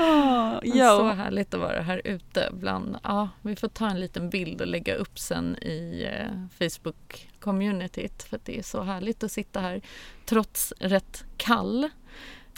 Oh, 0.00 0.58
ja. 0.62 0.96
Så 0.96 1.08
härligt 1.08 1.54
att 1.54 1.60
vara 1.60 1.80
här 1.80 2.00
ute 2.04 2.48
bland, 2.52 2.96
ja, 3.02 3.28
vi 3.42 3.56
får 3.56 3.68
ta 3.68 3.88
en 3.88 4.00
liten 4.00 4.30
bild 4.30 4.60
och 4.60 4.66
lägga 4.66 4.94
upp 4.94 5.18
sen 5.18 5.56
i 5.56 6.08
eh, 6.12 6.34
Facebook-communityt 6.58 8.22
för 8.22 8.40
det 8.44 8.58
är 8.58 8.62
så 8.62 8.82
härligt 8.82 9.22
att 9.24 9.32
sitta 9.32 9.60
här 9.60 9.80
trots 10.26 10.72
rätt 10.80 11.24
kall 11.36 11.88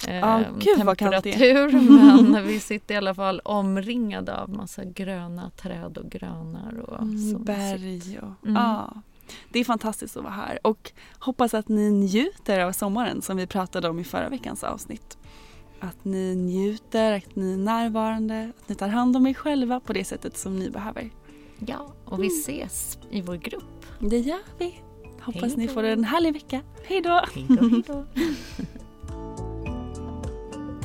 eh, 0.09 0.25
oh, 0.25 0.59
Gud, 0.59 0.77
temperatur 0.77 1.73
men 2.31 2.47
vi 2.47 2.61
sitter 2.61 2.95
i 2.95 2.99
alla 2.99 3.15
fall 3.15 3.41
omringade 3.41 4.37
av 4.37 4.51
massa 4.51 4.85
gröna 4.85 5.51
träd 5.51 5.99
och 5.99 6.11
granar 6.11 6.81
och 6.81 7.03
mm, 7.03 7.45
berg. 7.45 8.19
Och, 8.19 8.49
mm. 8.49 8.57
ah. 8.57 9.03
Det 9.49 9.59
är 9.59 9.65
fantastiskt 9.65 10.17
att 10.17 10.23
vara 10.23 10.35
här 10.35 10.59
och 10.63 10.93
hoppas 11.19 11.55
att 11.55 11.69
ni 11.69 11.91
njuter 11.91 12.61
av 12.61 12.73
sommaren 12.73 13.23
som 13.23 13.37
vi 13.37 13.47
pratade 13.47 13.89
om 13.89 13.99
i 13.99 14.05
förra 14.05 14.29
veckans 14.29 14.65
avsnitt. 14.65 15.19
Att 15.81 16.05
ni 16.05 16.35
njuter, 16.35 17.13
att 17.13 17.37
ni 17.37 17.53
är 17.53 17.57
närvarande, 17.57 18.53
att 18.59 18.69
ni 18.69 18.75
tar 18.75 18.89
hand 18.89 19.17
om 19.17 19.27
er 19.27 19.35
själva 19.35 19.81
på 19.81 19.93
det 19.93 20.05
sättet 20.05 20.39
som 20.39 20.59
ni 20.59 20.71
behöver. 20.71 21.11
Ja, 21.59 21.93
och 22.05 22.23
vi 22.23 22.27
mm. 22.27 22.41
ses 22.41 22.99
i 23.11 23.21
vår 23.21 23.37
grupp. 23.37 23.87
Det 23.99 24.19
gör 24.19 24.41
vi. 24.59 24.83
Hoppas 25.21 25.57
ni 25.57 25.69
får 25.69 25.83
en 25.83 26.05
härlig 26.05 26.33
vecka. 26.33 26.63
Hej 26.85 27.01
då! 27.01 27.25
Hej 27.35 27.47
då, 27.49 27.69
hej 27.69 27.83
då. 27.87 28.05